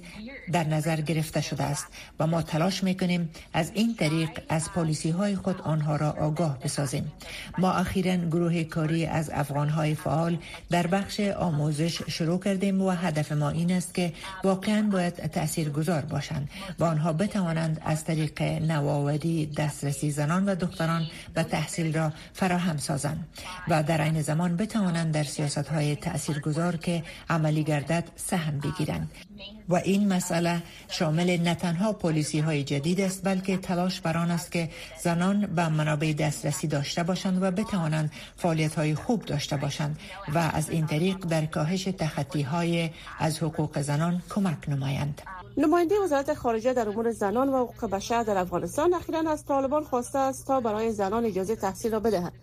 در 0.51 0.63
نظر 0.63 1.01
گرفته 1.01 1.41
شده 1.41 1.63
است 1.63 1.87
و 2.19 2.27
ما 2.27 2.41
تلاش 2.41 2.83
می‌کنیم 2.83 3.29
از 3.53 3.71
این 3.73 3.95
طریق 3.95 4.29
از 4.49 4.71
پالیسی 4.71 5.09
های 5.09 5.35
خود 5.35 5.61
آنها 5.61 5.95
را 5.95 6.11
آگاه 6.11 6.59
بسازیم. 6.59 7.11
ما 7.57 7.71
اخیرا 7.71 8.15
گروه 8.15 8.63
کاری 8.63 9.05
از 9.05 9.29
افغان 9.33 9.69
های 9.69 9.95
فعال 9.95 10.37
در 10.69 10.87
بخش 10.87 11.19
آموزش 11.19 12.01
شروع 12.07 12.39
کردیم 12.39 12.81
و 12.81 12.89
هدف 12.89 13.31
ما 13.31 13.49
این 13.49 13.71
است 13.71 13.93
که 13.93 14.13
با 14.43 14.54
واقعا 14.55 14.81
باید 14.81 15.13
تأثیر 15.13 15.69
گذار 15.69 16.01
باشند 16.01 16.49
و 16.79 16.83
آنها 16.83 17.13
بتوانند 17.13 17.81
از 17.85 18.03
طریق 18.03 18.41
نوآوری 18.41 19.45
دسترسی 19.45 20.11
زنان 20.11 20.45
و 20.45 20.55
دختران 20.55 21.07
به 21.33 21.43
تحصیل 21.43 21.97
را 21.97 22.13
فراهم 22.33 22.77
سازند 22.77 23.27
و 23.67 23.83
در 23.83 24.01
این 24.01 24.21
زمان 24.21 24.55
بتوانند 24.57 25.13
در 25.13 25.23
سیاست 25.23 25.67
های 25.67 25.95
تأثیر 25.95 26.39
گذار 26.39 26.75
که 26.77 27.03
عملی 27.29 27.63
گردد 27.63 28.03
سهم 28.15 28.59
بگیرند. 28.59 29.11
و 29.69 29.75
این 29.75 30.13
مسئله 30.13 30.63
شامل 30.89 31.37
نه 31.37 31.55
تنها 31.55 31.93
پلیسی 31.93 32.39
های 32.39 32.63
جدید 32.63 33.01
است 33.01 33.23
بلکه 33.23 33.57
تلاش 33.57 34.01
بر 34.01 34.17
آن 34.17 34.31
است 34.31 34.51
که 34.51 34.69
زنان 35.03 35.45
به 35.45 35.69
منابع 35.69 36.13
دسترسی 36.13 36.67
داشته 36.67 37.03
باشند 37.03 37.43
و 37.43 37.51
بتوانند 37.51 38.11
فعالیت 38.37 38.75
های 38.75 38.95
خوب 38.95 39.25
داشته 39.25 39.57
باشند 39.57 39.99
و 40.33 40.37
از 40.37 40.69
این 40.69 40.87
طریق 40.87 41.17
در 41.17 41.45
کاهش 41.45 41.83
تخطی 41.83 42.41
های 42.41 42.89
از 43.19 43.43
حقوق 43.43 43.81
زنان 43.81 44.21
کمک 44.29 44.69
نمایند. 44.69 45.21
نماینده 45.57 45.95
وزارت 46.03 46.33
خارجه 46.33 46.73
در 46.73 46.89
امور 46.89 47.11
زنان 47.11 47.49
و 47.49 47.57
حقوق 47.57 47.89
بشر 47.89 48.23
در 48.23 48.37
افغانستان 48.37 48.93
اخیرا 48.93 49.31
از 49.31 49.45
طالبان 49.45 49.83
خواسته 49.83 50.19
است 50.19 50.47
تا 50.47 50.59
برای 50.59 50.91
زنان 50.91 51.25
اجازه 51.25 51.55
تحصیل 51.55 51.91
را 51.91 51.99
بدهند 51.99 52.33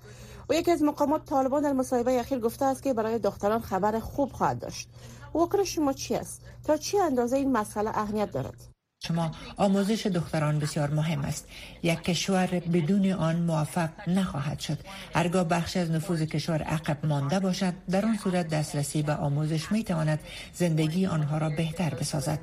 و 0.48 0.54
یکی 0.54 0.70
از 0.70 0.82
مقامات 0.82 1.24
طالبان 1.24 1.62
در 1.62 1.72
مصاحبه 1.72 2.20
اخیر 2.20 2.38
گفته 2.38 2.64
است 2.64 2.82
که 2.82 2.94
برای 2.94 3.18
دختران 3.18 3.60
خبر 3.60 4.00
خوب 4.00 4.32
خواهد 4.32 4.58
داشت. 4.58 4.88
واکنش 5.34 5.74
شما 5.74 5.92
چی 5.92 6.14
است؟ 6.14 6.40
تا 6.64 6.76
چی 6.76 6.98
اندازه 6.98 7.36
این 7.36 7.52
مسئله 7.52 7.90
اهمیت 7.98 8.32
دارد؟ 8.32 8.72
شما 9.06 9.30
آموزش 9.56 10.06
دختران 10.06 10.58
بسیار 10.58 10.90
مهم 10.90 11.20
است. 11.20 11.46
یک 11.82 12.02
کشور 12.02 12.46
بدون 12.46 13.12
آن 13.12 13.36
موفق 13.36 13.88
نخواهد 14.06 14.60
شد. 14.60 14.78
هرگاه 15.14 15.44
بخش 15.44 15.76
از 15.76 15.90
نفوذ 15.90 16.22
کشور 16.22 16.62
عقب 16.62 17.06
مانده 17.06 17.40
باشد 17.40 17.74
در 17.90 18.06
آن 18.06 18.16
صورت 18.16 18.48
دسترسی 18.48 19.02
به 19.02 19.14
آموزش 19.14 19.72
می 19.72 19.84
تواند 19.84 20.20
زندگی 20.54 21.06
آنها 21.06 21.38
را 21.38 21.50
بهتر 21.50 21.94
بسازد. 21.94 22.38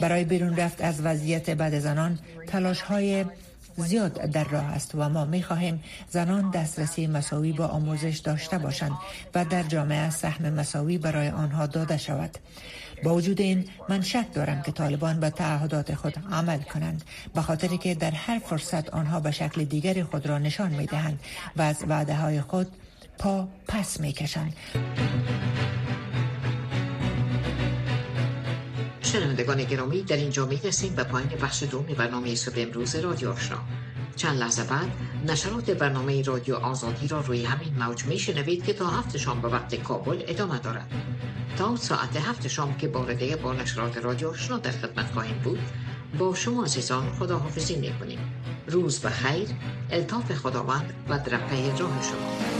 برای 0.00 0.24
بیرون 0.24 0.56
رفت 0.56 0.80
از 0.80 1.00
وضعیت 1.00 1.50
بد 1.50 1.78
زنان 1.78 2.18
تلاش 2.46 2.80
های 2.80 3.24
زیاد 3.76 4.12
در 4.12 4.44
راه 4.44 4.64
است 4.64 4.94
و 4.94 5.08
ما 5.08 5.24
می 5.24 5.42
خواهیم 5.42 5.82
زنان 6.10 6.50
دسترسی 6.50 7.06
مساوی 7.06 7.52
با 7.52 7.66
آموزش 7.66 8.18
داشته 8.18 8.58
باشند 8.58 8.92
و 9.34 9.44
در 9.44 9.62
جامعه 9.62 10.10
سهم 10.10 10.52
مساوی 10.52 10.98
برای 10.98 11.28
آنها 11.28 11.66
داده 11.66 11.96
شود. 11.96 12.38
با 13.04 13.14
وجود 13.14 13.40
این 13.40 13.64
من 13.88 14.02
شک 14.02 14.26
دارم 14.34 14.62
که 14.62 14.72
طالبان 14.72 15.20
به 15.20 15.30
تعهدات 15.30 15.94
خود 15.94 16.14
عمل 16.32 16.58
کنند 16.58 17.04
به 17.34 17.42
خاطری 17.42 17.78
که 17.78 17.94
در 17.94 18.10
هر 18.10 18.38
فرصت 18.38 18.90
آنها 18.90 19.20
به 19.20 19.30
شکل 19.30 19.64
دیگری 19.64 20.02
خود 20.02 20.26
را 20.26 20.38
نشان 20.38 20.70
می 20.70 20.86
دهند 20.86 21.20
و 21.56 21.62
از 21.62 21.84
وعده 21.88 22.14
های 22.14 22.40
خود 22.40 22.66
پا 23.18 23.48
پس 23.68 24.00
می 24.00 24.12
کشند 24.12 24.52
شنوندگان 29.12 29.64
گرامی 29.64 30.02
در 30.02 30.16
اینجا 30.16 30.46
می 30.46 30.56
رسیم 30.56 30.94
به 30.94 31.04
پایین 31.04 31.28
بخش 31.28 31.62
دوم 31.62 31.86
برنامه 31.86 32.34
صبح 32.34 32.54
امروز 32.56 32.96
رادیو 32.96 33.30
آشنا 33.30 33.58
چند 34.16 34.38
لحظه 34.38 34.64
بعد 34.64 34.88
نشرات 35.26 35.70
برنامه 35.70 36.22
رادیو 36.22 36.54
آزادی 36.54 37.08
را 37.08 37.20
روی 37.20 37.44
همین 37.44 37.74
موج 37.78 38.04
می 38.04 38.18
شنوید 38.18 38.64
که 38.64 38.72
تا 38.72 38.86
هفت 38.86 39.16
شام 39.16 39.40
به 39.40 39.48
وقت 39.48 39.74
کابل 39.74 40.22
ادامه 40.26 40.58
دارد 40.58 40.90
تا 41.56 41.76
ساعت 41.76 42.16
هفت 42.16 42.48
شام 42.48 42.76
که 42.76 42.88
بار 42.88 43.14
با 43.42 43.52
نشرات 43.52 43.98
رادیو 43.98 44.28
آشنا 44.28 44.58
در 44.58 44.70
خدمت 44.70 45.12
خواهیم 45.12 45.38
بود 45.44 45.60
با 46.18 46.34
شما 46.34 46.64
عزیزان 46.64 47.12
خداحافظی 47.18 47.76
می 47.76 47.92
کنیم 48.00 48.18
روز 48.66 48.98
به 48.98 49.10
خیر 49.10 49.48
الطاف 49.90 50.32
خداوند 50.32 50.94
و 51.08 51.18
درقه 51.18 51.78
راه 51.78 52.02
شما 52.02 52.51